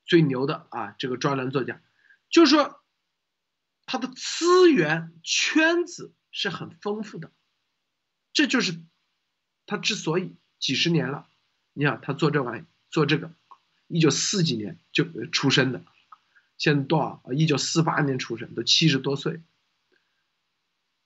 [0.06, 1.82] 最牛的啊这个专栏作家，
[2.30, 2.82] 就是说
[3.86, 7.32] 他的资源圈子是很丰富的，
[8.34, 8.82] 这就是
[9.66, 11.28] 他之所以几十年了，
[11.74, 13.34] 你想他做这玩意做这个，
[13.88, 15.84] 一九四几年就出生的，
[16.58, 17.34] 现在多少啊？
[17.34, 19.42] 一九四八年出生，都七十多岁。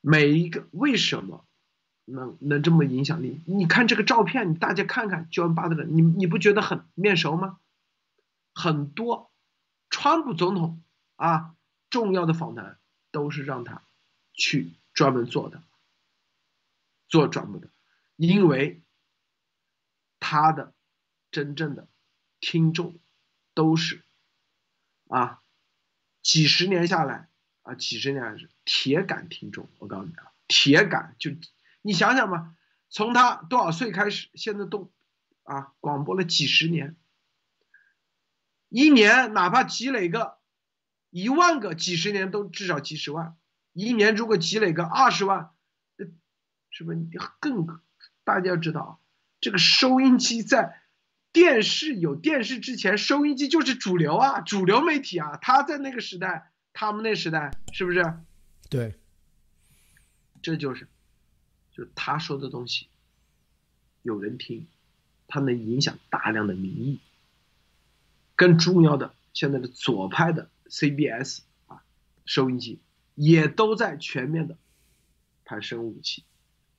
[0.01, 1.45] 每一个为什么
[2.11, 3.41] 能能这么影响力？
[3.45, 7.59] 你看这个照片，你大家看看 John Butler，你你不觉得很面熟吗？
[8.53, 9.31] 很多
[9.89, 10.83] 川普总统
[11.15, 11.55] 啊
[11.89, 12.77] 重要的访谈
[13.11, 13.83] 都是让他
[14.33, 15.61] 去专门做的，
[17.07, 17.69] 做专门的，
[18.15, 18.81] 因为
[20.19, 20.73] 他的
[21.31, 21.87] 真正的
[22.39, 22.99] 听众
[23.53, 24.03] 都是
[25.07, 25.41] 啊
[26.21, 27.27] 几十年下来。
[27.61, 31.29] 啊，几十年是铁杆听众，我告诉你啊，铁杆就
[31.81, 32.55] 你想想吧，
[32.89, 34.91] 从他多少岁开始，现在都
[35.43, 36.95] 啊广播了几十年，
[38.69, 40.37] 一年哪怕积累个
[41.09, 43.37] 一万个，几十年都至少几十万，
[43.73, 45.51] 一年如果积累个二十万，
[46.69, 46.97] 是不是
[47.39, 47.65] 更？
[48.23, 49.01] 大家要知道，
[49.41, 50.81] 这个收音机在
[51.31, 56.51] 电视有电视之前，收音机就是主流啊，主流媒体啊，他在那个时代。
[56.71, 58.01] 他们那时代是不是？
[58.69, 58.93] 对，
[60.41, 60.87] 这就是，
[61.79, 62.89] 就是他说的东西，
[64.01, 64.67] 有人听，
[65.29, 66.99] 他能影响大量的民意。
[68.35, 71.81] 更重要的，现在的左派的 CBS 啊，
[72.25, 72.79] 收音机
[73.15, 74.57] 也都在全面的
[75.45, 76.25] 谈生物武器，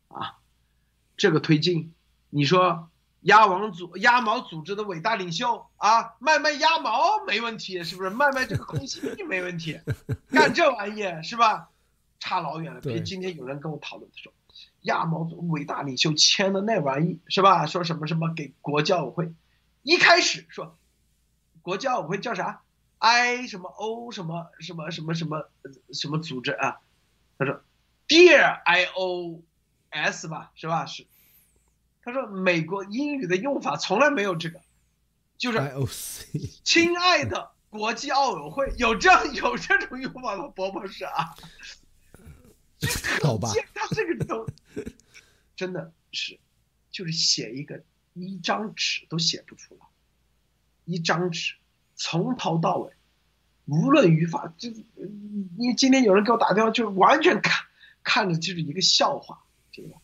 [0.09, 0.36] 啊，
[1.16, 1.94] 这个推进，
[2.28, 2.90] 你说。
[3.22, 8.09] 鸭王组鸭毛组织的伟大领袖啊，卖卖鸭毛没问题，是不是？
[8.09, 9.78] 卖卖这个空气币 没问题，
[10.31, 11.68] 干这玩意是吧？
[12.18, 12.81] 差老远了。
[12.81, 14.32] 别今天有人跟我讨论，他说，
[14.82, 17.66] 鸭毛组伟大领袖签的那玩意是吧？
[17.66, 19.35] 说什么什么给国教委会，
[19.82, 20.77] 一开始说，
[21.62, 22.62] 国教委会叫啥
[22.98, 25.51] ？I 什么 O 什么什么什么什么
[25.93, 26.78] 什么组织啊？
[27.39, 27.61] 他说
[28.09, 30.86] ，Dear IOS 吧，是吧？
[30.86, 31.07] 是。
[32.02, 34.59] 他说：“美国英语的用法从来没有这个，
[35.36, 35.61] 就是
[36.65, 40.48] 亲爱的国际奥委会有这样有这种用法吗？
[40.48, 41.36] 伯博士啊，
[43.23, 44.47] 好吧，他这个都
[45.57, 46.39] 真的是，
[46.90, 47.82] 就是写一个
[48.15, 49.86] 一张纸都写不出来，
[50.85, 51.55] 一张纸
[51.94, 52.93] 从头到尾，
[53.66, 54.70] 无论语法，就
[55.59, 57.66] 你今天有人给我打电话，就完全看
[58.02, 59.94] 看着就是一个笑话，这个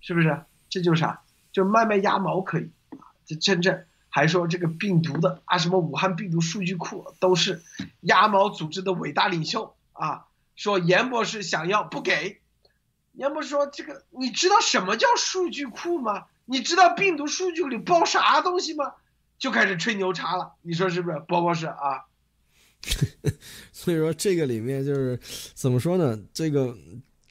[0.00, 0.44] 是不是？
[0.68, 7.62] 这就是啥？”就卖卖鸭毛可以啊，这真正还说这个病毒的啊，什么武汉病毒数据库都是
[8.02, 10.27] 鸭毛组织的伟大领袖啊，
[10.58, 12.40] 说严博士想要不给，
[13.12, 16.26] 严博士说这个你知道什么叫数据库吗？
[16.46, 18.94] 你知道病毒数据里包啥东西吗？
[19.38, 22.04] 就开始吹牛叉了，你说是不是，包博士啊？
[23.72, 25.18] 所以说这个里面就是
[25.54, 26.18] 怎么说呢？
[26.34, 26.76] 这个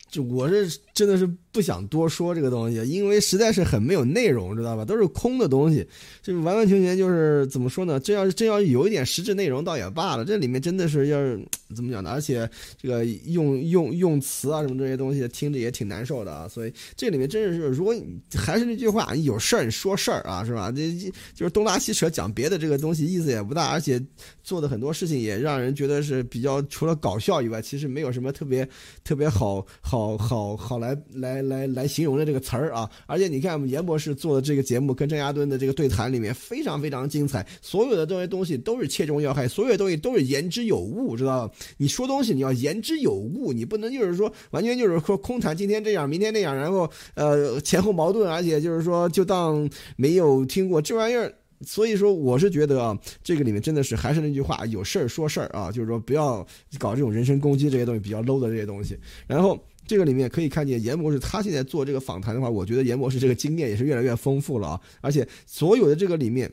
[0.09, 1.29] 就我是真的是。
[1.51, 4.85] 不想多说这个东西，因为实在是很没有内容，知道吧？
[4.85, 5.87] 都是空的东西，
[6.21, 7.99] 就完完全全就是怎么说呢？
[7.99, 10.23] 这要是真要有一点实质内容，倒也罢了。
[10.23, 11.43] 这里面真的是要是
[11.75, 12.11] 怎么讲呢？
[12.11, 12.47] 而且
[12.79, 16.47] 这个用用用词啊什么这些东西，听着也挺难受的啊。
[16.47, 18.05] 所以这里面真的是，如果你
[18.35, 20.71] 还是那句话，你有事儿你说事儿啊，是吧？
[20.71, 20.93] 这
[21.33, 23.99] 就是东拉西扯讲别的，这个东西意思也不大，而且
[24.43, 28.67] 做的很多事情也让人觉得是比较除了搞笑以外，其实没有什么特别
[29.03, 31.46] 特别好好好好来来。
[31.47, 41.53] 来来形容的这个词儿啊，而且你看我们严博士做的这个节目跟郑亚敦的这个对谈里面非常非常精彩，所有的这些东西都是切中要害，所有东西都是言之有物，知道吧？
[41.77, 51.33] 你说东西你要言之有物，你不能就是说完全就是说空谈，今天这样明天那样，然后呃前后矛盾，而且就是说就当没有听过这玩意儿。
[51.65, 56.45] 所以说我是觉得啊，这个里面真的是还是那句话，有事儿说事儿啊，就是说不要
[56.77, 59.57] 搞这种人身攻击这些东西，比较 low 的这些东西，然后。
[59.87, 64.81] 这个里面可以看见严博士他现在做这个访谈的话，我觉得严博士这个经验也是越来越丰富了啊！
[64.99, 66.51] 而且所有的这个里面，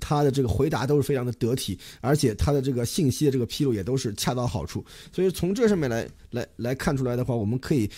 [0.00, 4.84] 他的这个回答都是非常的得体，而且他的这个信息的这个披露也都是恰到好处。
[5.12, 7.90] 所以从这上面来来来看出来的话，我们可以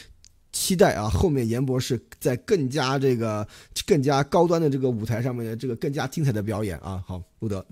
[0.52, 3.46] 期待啊，后面严博士在更加这个
[3.86, 7.04] 更加高端的这个舞台上面的这个更加精彩的表演啊！
[7.06, 7.64] 好，路德。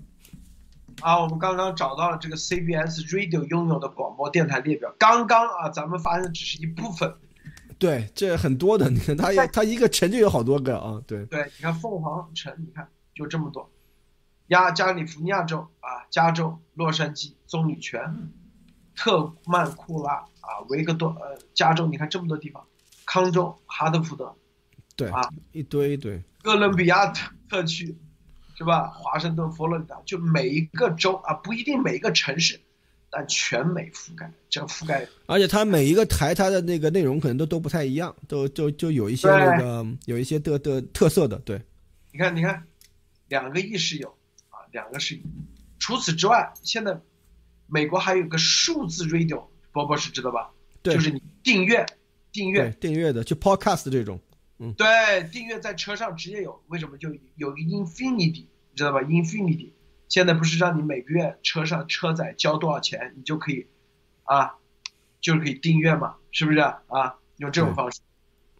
[1.01, 4.93] 啊，我们刚刚找到了这个 CBS Radio 拥有的广播电台列表。
[4.97, 7.13] 刚刚啊，咱们发现只是一部分。
[7.77, 8.89] 对，这很多的。
[8.89, 11.01] 你看，它它一个城就有好多个啊。
[11.05, 11.25] 对。
[11.25, 13.69] 对，你看凤凰城，你看就这么多。
[14.47, 18.31] 亚加利福尼亚州啊，加州洛杉矶棕榈泉，
[18.95, 22.65] 特曼库拉啊，维克多呃，加州你看这么多地方，
[23.05, 24.33] 康州哈德福德。
[24.95, 26.23] 对啊，一堆一堆。
[26.41, 27.97] 哥伦比亚特特区。
[28.57, 28.87] 是吧？
[28.89, 32.59] 华盛顿、佛罗里达，就每一个州啊，不一定每一个城市，
[33.09, 35.05] 但全美覆盖，这个覆盖。
[35.25, 41.37] 而且它每一个台，它的那个内容可能都都不太一样，都就就有一些那个有一些的的特色的。
[41.39, 41.61] 对，
[42.11, 42.63] 你看，你看，
[43.27, 44.07] 两个亿是有
[44.49, 45.21] 啊，两个是有。
[45.77, 46.97] 除此之外，现在
[47.67, 50.49] 美国还有个数字 radio，波波是知道吧？
[50.81, 51.85] 对，就是你订阅，
[52.31, 54.19] 订阅，订阅的，就 podcast 这种。
[54.77, 59.71] 对，订阅在车上直接有，为什么就有个 Infinity，你知道吧？Infinity
[60.07, 63.67] 现在不是让你每个月车上车载交多少钱，你就可以，
[64.23, 64.55] 啊，
[65.19, 67.17] 就是可以订阅嘛，是不是啊？
[67.35, 67.99] 用这种方式，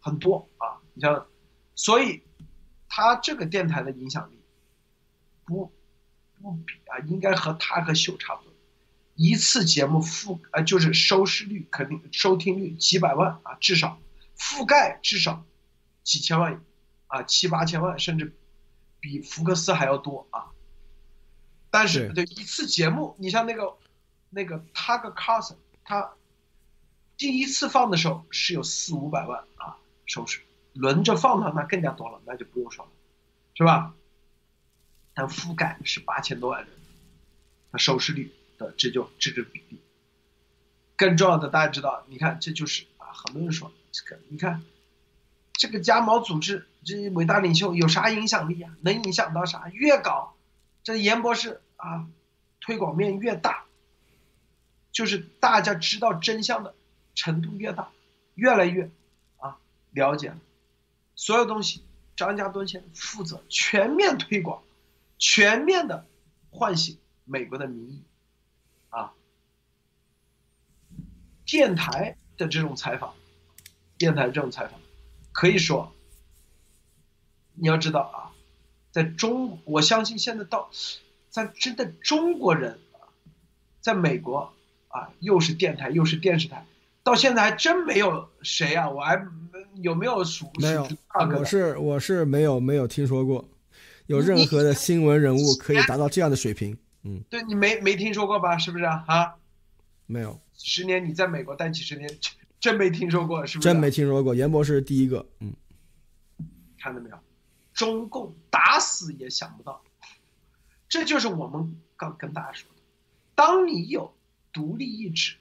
[0.02, 1.26] 很多啊，你像，
[1.74, 2.22] 所以，
[2.90, 4.38] 他这个电台的影响力，
[5.46, 5.72] 不，
[6.42, 8.52] 不比啊，应该和他和秀差不多，
[9.14, 13.98] 一次节目覆啊就是收视率肯定收听率几百万啊，至少
[14.36, 15.42] 覆盖至少。
[16.06, 16.62] 几千万，
[17.08, 18.32] 啊，七八千万，甚至
[19.00, 20.52] 比福克斯还要多啊！
[21.68, 23.76] 但是，对一次节目，你像那个
[24.30, 26.12] 那个 Tucker Carlson，他
[27.16, 30.42] 第一次放的时候是有四五百万啊收视，
[30.74, 32.90] 轮着放的话那更加多了，那就不用说了，
[33.54, 33.92] 是吧？
[35.12, 36.70] 但覆盖是八千多万人，
[37.72, 39.80] 它收视率的这就这个比例。
[40.96, 44.62] 更重要的，大家知道，你看这就是啊，很多人说这个，你看。
[45.58, 48.76] 这个加毛组织，这伟大领袖有啥影响力啊？
[48.82, 49.68] 能影响到啥？
[49.70, 50.36] 越搞，
[50.82, 52.08] 这严博士啊，
[52.60, 53.64] 推广面越大，
[54.92, 56.74] 就是大家知道真相的
[57.14, 57.90] 程度越大，
[58.34, 58.90] 越来越
[59.38, 59.58] 啊
[59.92, 60.38] 了解了。
[61.14, 61.82] 所有东西，
[62.16, 64.62] 张家墩先负责全面推广，
[65.18, 66.06] 全面的
[66.50, 68.04] 唤醒美国的民意
[68.90, 69.14] 啊。
[71.46, 73.14] 电台的这种采访，
[73.96, 74.78] 电台这种采访。
[75.36, 75.92] 可以说，
[77.52, 78.32] 你要知道啊，
[78.90, 80.70] 在中，我相信现在到，
[81.28, 83.12] 在真的中国人啊，
[83.82, 84.50] 在美国
[84.88, 86.64] 啊，又是电台又是电视台，
[87.02, 89.22] 到现在还真没有谁啊，我还
[89.82, 90.50] 有没有数？
[90.58, 90.88] 没有，
[91.38, 93.46] 我是我是没有没有听说过，
[94.06, 96.78] 有任何的新闻人物可以达到这样的水平。
[97.02, 98.56] 嗯，对你没没听说过吧？
[98.56, 99.04] 是不是啊？
[99.06, 99.34] 啊，
[100.06, 102.08] 没有，十年你在美国待几十年。
[102.66, 103.68] 真没听说过，是不是？
[103.68, 105.24] 真没听说过，严博士第一个。
[105.38, 105.54] 嗯，
[106.76, 107.16] 看到没有？
[107.72, 109.84] 中共打死也想不到，
[110.88, 112.82] 这就是我们刚跟大家说的：
[113.36, 114.12] 当你有
[114.52, 115.36] 独立意志，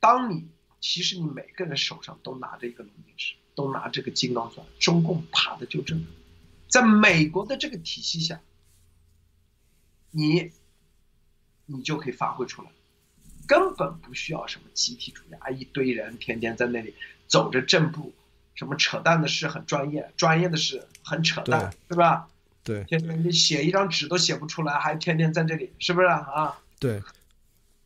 [0.00, 0.48] 当你
[0.80, 6.00] 其实你每个人手上都拿着一个龙井石，都拿这个金刚钻，中共怕的就这个。
[6.66, 8.40] 在美国的这个体系下，
[10.12, 10.50] 你
[11.66, 12.70] 你就可以发挥出来。
[13.46, 15.48] 根本不需要什么集体主义啊！
[15.50, 16.94] 一堆人天天在那里
[17.26, 18.12] 走着正步，
[18.54, 22.28] 什么扯淡的事很专业，专业的事很扯淡，是吧？
[22.64, 26.58] 对，天天你写一张纸都写不出来，还天天在这里，是不是啊？
[26.80, 27.00] 对，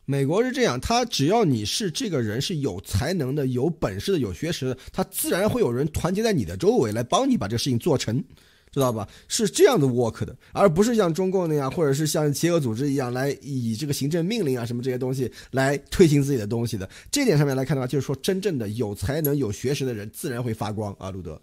[0.05, 8.23] 美国是这样，他只要你是这个人是有才能的、有本事的、有学识的，他自然会有人团结在你的周围来帮你把这个事情做成。
[8.71, 9.05] 知道吧？
[9.27, 16.89] 是这样的 work 的，而不是像中共那样，或者是像邪恶组织一样来以这个行政命令啊什么这些东西来推行自己的东西的。
[17.11, 21.41] 这点上面来看的话，就是说真正的有才能、有学识的人自然会发光啊，路德。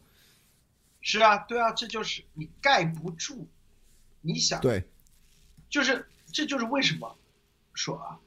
[1.03, 3.47] 是啊，对啊，这就是你盖不住。
[4.23, 4.83] 你想，对，
[5.69, 7.15] 就是这就是为什么
[7.75, 8.19] 说啊，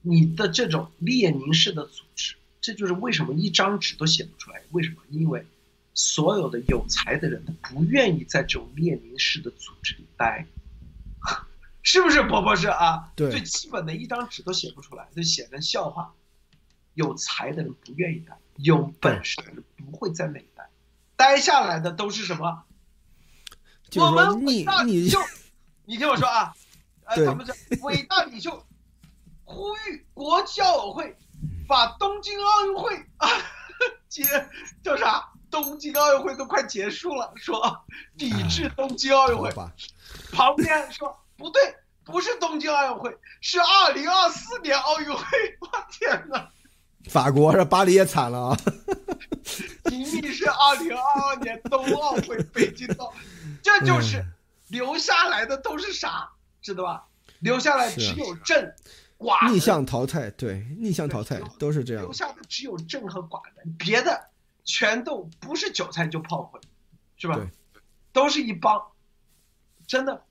[0.00, 4.60] 你的这种列宁式的组织，这就是为什么一张纸都写不出来。
[4.72, 4.96] 为什么？
[5.10, 5.46] 因为。
[5.94, 10.46] 所有的有才的人，他不愿意在这种列宁式的组织里待，
[11.82, 13.10] 是不是，伯伯是啊？
[13.14, 16.12] 对，最基本的一张纸都写不出来，就写成笑话。
[16.94, 20.68] 有才的人不愿意待，有本事的人不会在那里待，
[21.16, 22.64] 待下来的都是什么？
[23.96, 25.18] 我们伟大领袖，
[25.86, 26.54] 你听我说啊，
[27.04, 28.66] 呃， 咱们这伟大领袖
[29.44, 31.16] 呼吁国际奥委会
[31.66, 33.28] 把东京奥运会啊，
[34.10, 34.22] 接
[34.82, 35.31] 叫啥？
[35.52, 37.84] 东京奥运会都快结束了，说
[38.16, 39.52] 抵制东京奥运会。
[40.32, 41.60] 旁边说不对，
[42.04, 45.24] 不是东京奥运会，是二零二四年奥运会。
[45.60, 46.48] 我天哪！
[47.10, 48.58] 法国这巴黎也惨了啊！
[49.84, 53.12] 吉米是二零二二年冬奥会，北京奥，
[53.62, 54.24] 这就是
[54.68, 56.30] 留下来的都是啥？
[56.62, 57.04] 知道吧？
[57.40, 58.74] 留下来只有朕
[59.18, 62.02] 寡逆向淘汰，对，逆向淘汰都是这样。
[62.04, 64.28] 留下的只有正和寡人，别的。
[64.64, 66.60] 全都不是韭菜就炮灰，
[67.16, 67.38] 是吧？
[68.12, 68.92] 都是一帮，
[69.86, 70.24] 真的。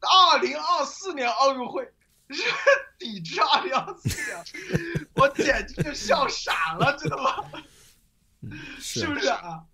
[0.00, 1.92] 二零二四年奥运会
[2.30, 2.42] 是
[2.98, 4.44] 抵制二零二四年，
[5.14, 7.62] 我简直就笑傻了，知道吗？
[8.78, 9.64] 是不是啊？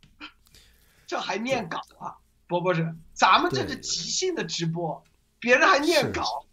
[1.07, 2.17] 这还念稿啊？
[2.47, 5.05] 波波是，咱们这是即兴的直播，
[5.39, 6.47] 别人还念稿，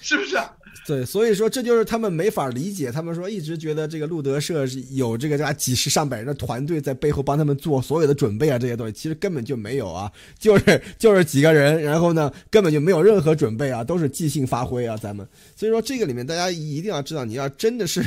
[0.00, 0.36] 是不是？
[0.86, 2.90] 对，所以说这就是他们没法理解。
[2.90, 15.26] 他们说一直觉得这个路德社是有这个家几十上百人的团队在背后帮他们做所有的准备啊，这些东西其实根本就没有啊，就是就是几个人，然后呢根本就没有任何准备啊，都是即兴发挥啊，咱们。
[15.54, 18.02] 所以说这个里面大家一定要知道，你要真的是。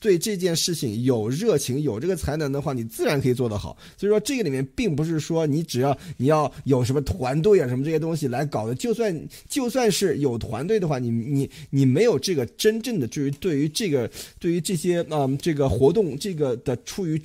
[0.00, 3.76] 对这件事情有热情、有这个才能的话，你自然可以做得好。
[3.98, 8.74] 所以说，这个里面并不是说你只要你要有什么团队啊、什么这些东西来搞的。
[8.74, 17.20] 就算就算是有团队的话，你你你没有这个真正的至于对于这个对于这些嗯这个活动这个的出于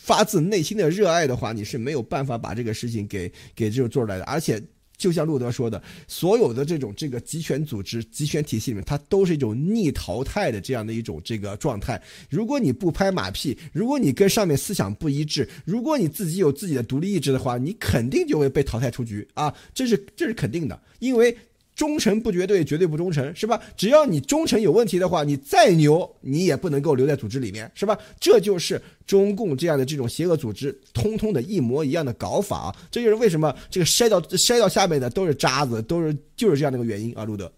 [0.00, 4.62] 发自内心的热爱的话，你是没有办法把这个事情给给这个做出来的，而且。
[5.00, 12.00] 就像路德说的，所有的这种这个集权组织、集权体系里面，它都是一种逆淘汰的这样的一种这个状态。
[12.28, 19.54] 如果你不拍马屁，如果你跟上面思想不一致，如果你自己有自己的独立意志的话，你肯定就会被淘汰出局啊！
[19.72, 21.34] 这是这是肯定的，因为。
[21.80, 23.58] 忠诚不绝对，绝对不忠诚，是吧？
[23.74, 27.96] 只要你忠诚有问题的话，你再牛，你也不能够留在组织里面，是吧？
[28.20, 32.76] 这就是中共这样的这种邪恶组织，通通的一模一样的搞法。
[32.90, 37.50] 这就是为什么这个筛到筛到下面的都是渣子，都是就是这样的一个原因啊，路德。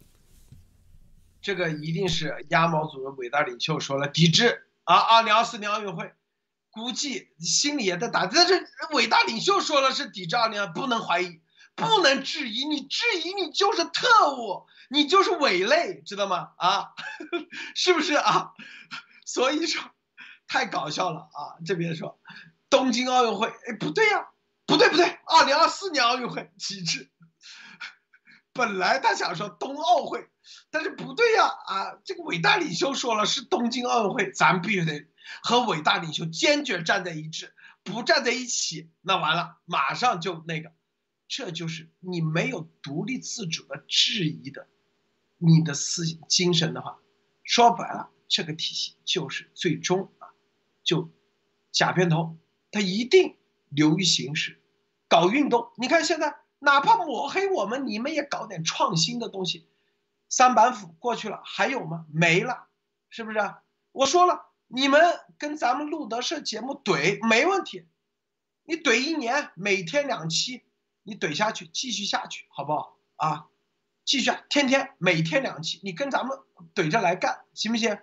[1.40, 4.98] 这个一定是鸭毛组的伟大领袖说了抵制啊！
[4.98, 6.12] 二零二四年奥运会，
[6.70, 8.26] 估计心里也在打。
[8.26, 8.54] 但是
[8.92, 11.40] 伟大领袖说了是抵制二零二，不能怀疑。
[11.74, 16.50] 不能质疑，你质疑你就是特务，你就是伪类，知道吗？
[16.58, 16.90] 啊，
[17.74, 18.52] 是不是啊？
[19.24, 19.82] 所以说，
[20.46, 21.56] 太搞笑了啊！
[21.64, 22.20] 这边说
[22.68, 24.28] 东京奥运会，哎，不对呀，
[24.66, 27.10] 不对不对，二零二四年奥运会旗帜。
[28.52, 30.28] 本来他想说冬奥会，
[30.70, 31.96] 但是不对呀啊！
[32.04, 35.06] 这个伟大领袖说了是东京奥运会，咱必须得
[35.42, 40.70] 和伟大领袖坚决站在一致，不站在一起，那完了，马上就那个。
[41.34, 44.68] 这就是你没有独立自主的质疑的，
[45.38, 47.00] 你的思想精神的话，
[47.42, 50.28] 说白了，这个体系就是最终啊，
[50.82, 51.10] 就
[51.70, 52.36] 假片头，
[52.70, 53.34] 他一定
[53.70, 54.60] 流于形式，
[55.08, 55.72] 搞运动。
[55.78, 59.66] 你看现在，哪怕抹黑我们，你们也搞点创新的东西。
[60.28, 62.04] 三板斧过去了，还有吗？
[62.12, 62.66] 没了，
[63.08, 63.38] 是不是？
[63.92, 65.00] 我说了，你们
[65.38, 67.86] 跟咱们路德社节目怼没问题，
[68.64, 70.64] 你怼一年，每天两期。
[71.02, 73.46] 你怼下去，继续下去，好不好啊？
[74.04, 76.38] 继续，天天每天两期，你跟咱们
[76.74, 77.98] 怼着来干，行不行？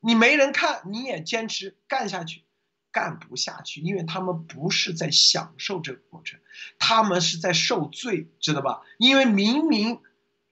[0.00, 2.44] 你没人看，你也坚持干下去，
[2.90, 6.40] 干不下去，因为他们不是在享受这个过程，
[6.78, 8.82] 他们是在受罪，知道吧？
[8.98, 10.02] 因为明明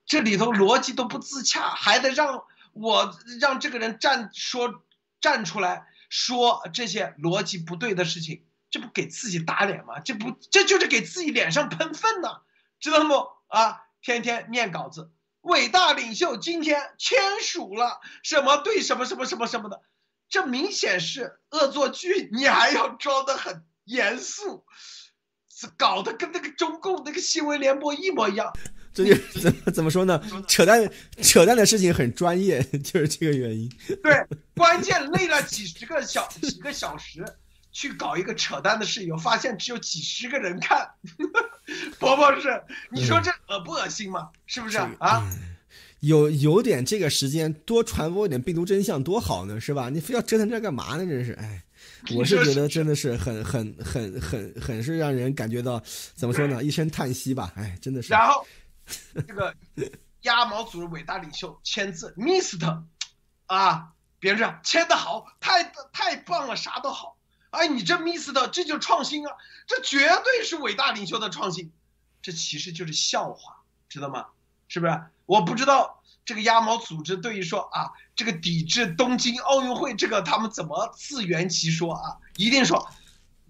[0.05, 4.83] 这里头逻辑都不自洽，还得让我让这个人站说
[5.21, 8.45] 站出来说这些逻辑不对的事情。
[8.73, 10.01] 这不给自己打脸吗？
[10.01, 12.41] 这不这就是给自己脸上喷粪呢，
[12.81, 13.29] 知道不？
[13.49, 15.11] 啊，天天念稿子，
[15.43, 19.83] 伟大领袖今天签署了什么对什么什么什么什么的，
[20.31, 24.65] 这明显是恶作剧，你还要装得很严肃，
[25.77, 28.51] 搞得跟那个中共那个新闻联播一模一样。
[28.95, 30.19] 这就怎么怎么说呢？
[30.49, 30.91] 扯淡
[31.23, 33.71] 扯淡的事情很专业， 就是这个原因。
[34.03, 37.23] 对，关键累了几十个小几个小时。
[37.73, 40.91] 去搞一个扯淡的事情，发现只有几十个人看，
[41.99, 44.31] 伯伯是，你说这恶不恶心吗？
[44.47, 45.27] 是不是啊？
[46.01, 49.89] 有有点这个时间多传播一点病毒真相多好呢，是吧？
[49.89, 51.07] 你非要折腾这干嘛呢？
[51.07, 51.63] 真是，哎，
[52.15, 55.81] 我是觉得真的是很很很很很是让人感觉到
[56.15, 56.63] 怎么说呢？
[56.63, 58.13] 一声叹息吧，哎，真的是。
[58.13, 58.45] 然后
[59.27, 59.55] 这个
[60.23, 62.83] 鸭毛组的伟大领袖签字，Mr.
[63.47, 65.63] 啊，别人签的好，太
[65.93, 67.17] 太棒了，啥都好。
[67.53, 69.33] 哎，你这 miss 的，这就创新啊！
[69.67, 71.71] 这绝对是伟大领袖的创新，
[72.23, 74.27] 这其实就是笑话，知道吗？
[74.69, 75.03] 是不是？
[75.27, 82.17] 我不知道这个鸭毛组织对于说啊，这个抵制东京奥运会，这个他们怎么自圆其说啊？
[82.37, 82.91] 一定说，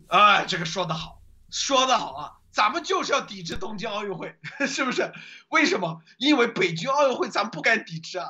[0.08, 2.41] 哎，这个说得好，说得好啊！
[2.52, 4.36] 咱们就是要抵制东京奥运会，
[4.68, 5.10] 是不是？
[5.48, 6.02] 为什么？
[6.18, 8.28] 因为北京奥运会咱不敢抵制啊，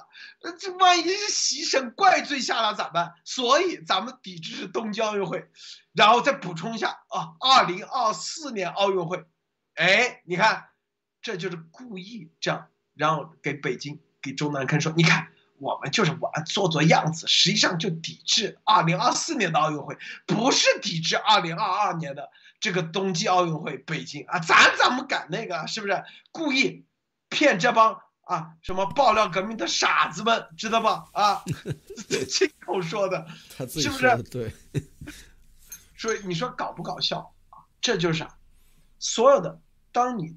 [0.60, 3.14] 这万一是习神怪罪下来咋办？
[3.24, 5.50] 所以咱们抵制是东京奥运会，
[5.92, 9.24] 然后再补充一下啊，二零二四年奥运会，
[9.74, 10.68] 哎，你看，
[11.20, 15.28] 这就是故意这样，然后给北京给中南坑说，你看
[15.58, 22.30] 我们就是玩做做样子，实际上就抵制二零二四年的奥运会，不是抵制二零二二年的。
[22.62, 25.66] 这个冬季奥运会北京啊，咱怎么敢那个？
[25.66, 26.86] 是不是故意
[27.28, 30.46] 骗这帮啊什么爆料革命的傻子们？
[30.56, 31.08] 知道吧？
[31.12, 31.42] 啊，
[32.30, 33.26] 亲口说的，
[33.68, 34.22] 是不是？
[34.30, 34.54] 对。
[35.98, 37.66] 所以你说搞不搞笑啊？
[37.80, 38.36] 这就是啥？
[39.00, 39.60] 所有的，
[39.90, 40.36] 当你，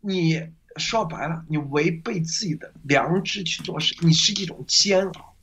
[0.00, 5.34] 你说白了，你违背自己的良知去做事，你是一种煎熬。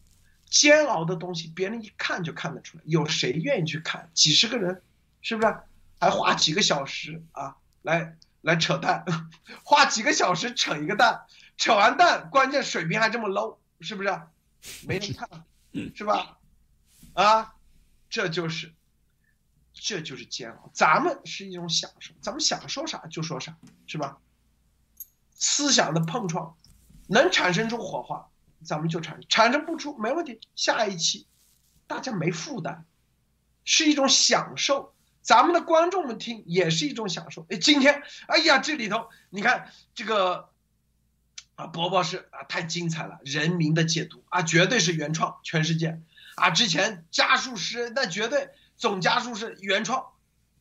[0.50, 2.84] 煎熬的东西，别人一看就看得出来。
[2.88, 4.10] 有谁愿意去看？
[4.14, 4.82] 几十个人，
[5.26, 5.58] 是不是？
[6.00, 9.04] 还花几个小时啊，来来扯淡，
[9.64, 11.26] 花几个小时扯一个蛋，
[11.58, 14.22] 扯完蛋，关键水平还这么 low，是不是？
[14.88, 15.28] 没人看，
[15.96, 16.38] 是吧？
[17.14, 17.56] 啊，
[18.08, 18.76] 这就是，
[19.74, 20.70] 这就是煎熬。
[20.76, 23.58] 咱们是一种享受，咱们想说啥就说啥，
[23.88, 24.20] 是吧？
[25.34, 26.56] 思想的碰撞，
[27.08, 28.30] 能产生出火花。
[28.64, 31.26] 咱们就产产生不出没问题，下一期
[31.88, 32.86] 大家没负担，
[33.64, 34.94] 是一种享受。
[35.26, 37.48] 咱们的观众们听也是一种享受。
[37.50, 40.50] 哎，今天哎呀，这里头你看这个
[41.56, 46.00] 啊，伯伯是啊，太精彩了，人民的解读啊，绝对是原创，全世界
[46.36, 50.06] 啊，之前加速师那绝对总加速是原创。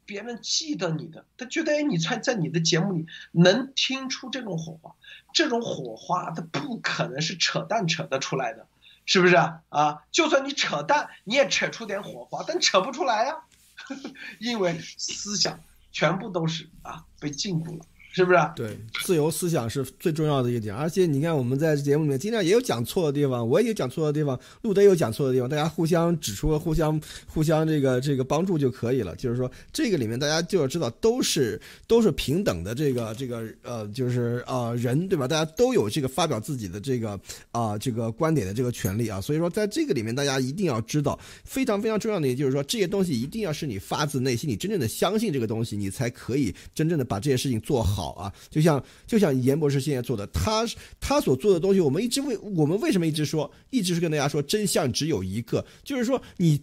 [0.06, 4.94] 别人记得你的，他觉得哎，你在在你的节目里能听出这种火花，
[5.34, 8.66] 这种火花它不可能是扯淡扯得出来的，
[9.06, 10.02] 是不是啊？
[10.10, 13.43] 就算你扯淡，你也扯出点火花，但扯不出来呀，
[14.40, 15.62] 因为思想
[15.92, 17.86] 全部都是啊被禁锢了。
[18.14, 18.38] 是不是？
[18.54, 20.72] 对，自由思想是最重要的一点。
[20.72, 29.16] 而且你看，我们在节目里面经常也有讲错的地方，我也有讲错的地方，路德也有讲错的地方，大家互相指出，互相互相这个这个帮助就可以了。
[29.16, 35.26] 就是说，这个里面大家就要知道，都是都是平等的这个这个呃，就是呃人，对吧？
[35.26, 37.18] 大家都有这个发表自己的这个
[37.50, 39.20] 啊这个观点的这个权利啊。
[39.20, 48.03] 所以说，在这个里面，大家一定要知道，非常非常重要的，也就是说，这些东西一定要是你发自内心，你真正的相信这个东西，你才可以真正的把这些事情做好。
[48.04, 50.66] 好啊，就像就像严博士现在做的，他
[51.00, 56.60] 他所做的东西，我们一直为我们为什么一直说，一直是跟大家说，真相只有一个，就是说你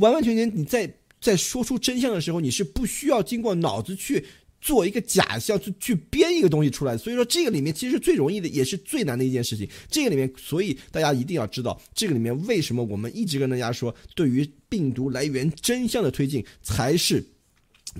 [0.00, 4.26] 完完全全你在在说出真相的时候，你是不需要经过脑子去
[4.60, 6.96] 做一个假象，去去编一个东西出来。
[6.98, 9.68] 所以说这个里面其实是最容易的，也是最难的一件事情。
[9.88, 17.24] 这个里面，所以大家一定要知道，这个里面为什么我们一直跟大家说，对于病毒来源真相的推进才是。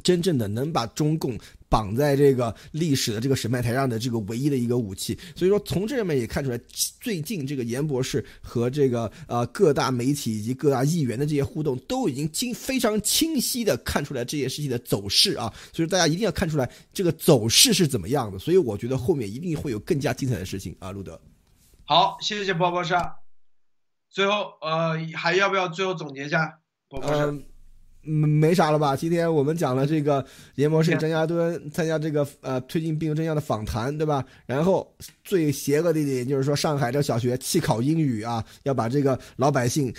[0.05, 1.37] 真正的能把中共
[1.71, 6.61] 绑在这个历史的这个审判台上的这个唯一的一个武器，所以说从这上面也看出来，
[7.01, 21.21] 最近这个严博士和这个呃各大媒体以及各大议员的这些互动，都已经清非常清晰的看出来这件事情的走势啊，所以大家一定要看出来这个走势是怎么样的，所以我觉得后面一定会有更加精彩的事情啊，路德。
[21.85, 22.95] 好，谢谢包博士。
[24.11, 27.31] 最后呃还要不要最后总结一下，包博士？
[27.31, 27.45] 没
[28.03, 28.97] 没啥了吧？
[28.97, 30.25] 今天我们讲了这个
[30.55, 34.25] 严博士张家墩参加这个呃推进病毒真相的访谈，对吧？
[34.47, 34.91] 然后
[35.23, 39.95] 最邪恶的一点就是说，上海这小学弃考英语啊，要把这个老百姓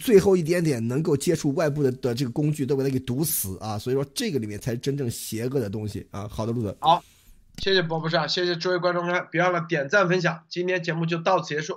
[0.00, 3.76] 最后一点点能够接触外部的的这个工具都给它给堵死啊！
[3.76, 6.28] 所以说这个里面才是真正邪恶的东西啊！
[6.28, 7.02] 好的，路子，好，
[7.58, 11.76] 谢谢博博士，谢谢诸位观众看，别忘了点赞分享，今天节目就到此结束，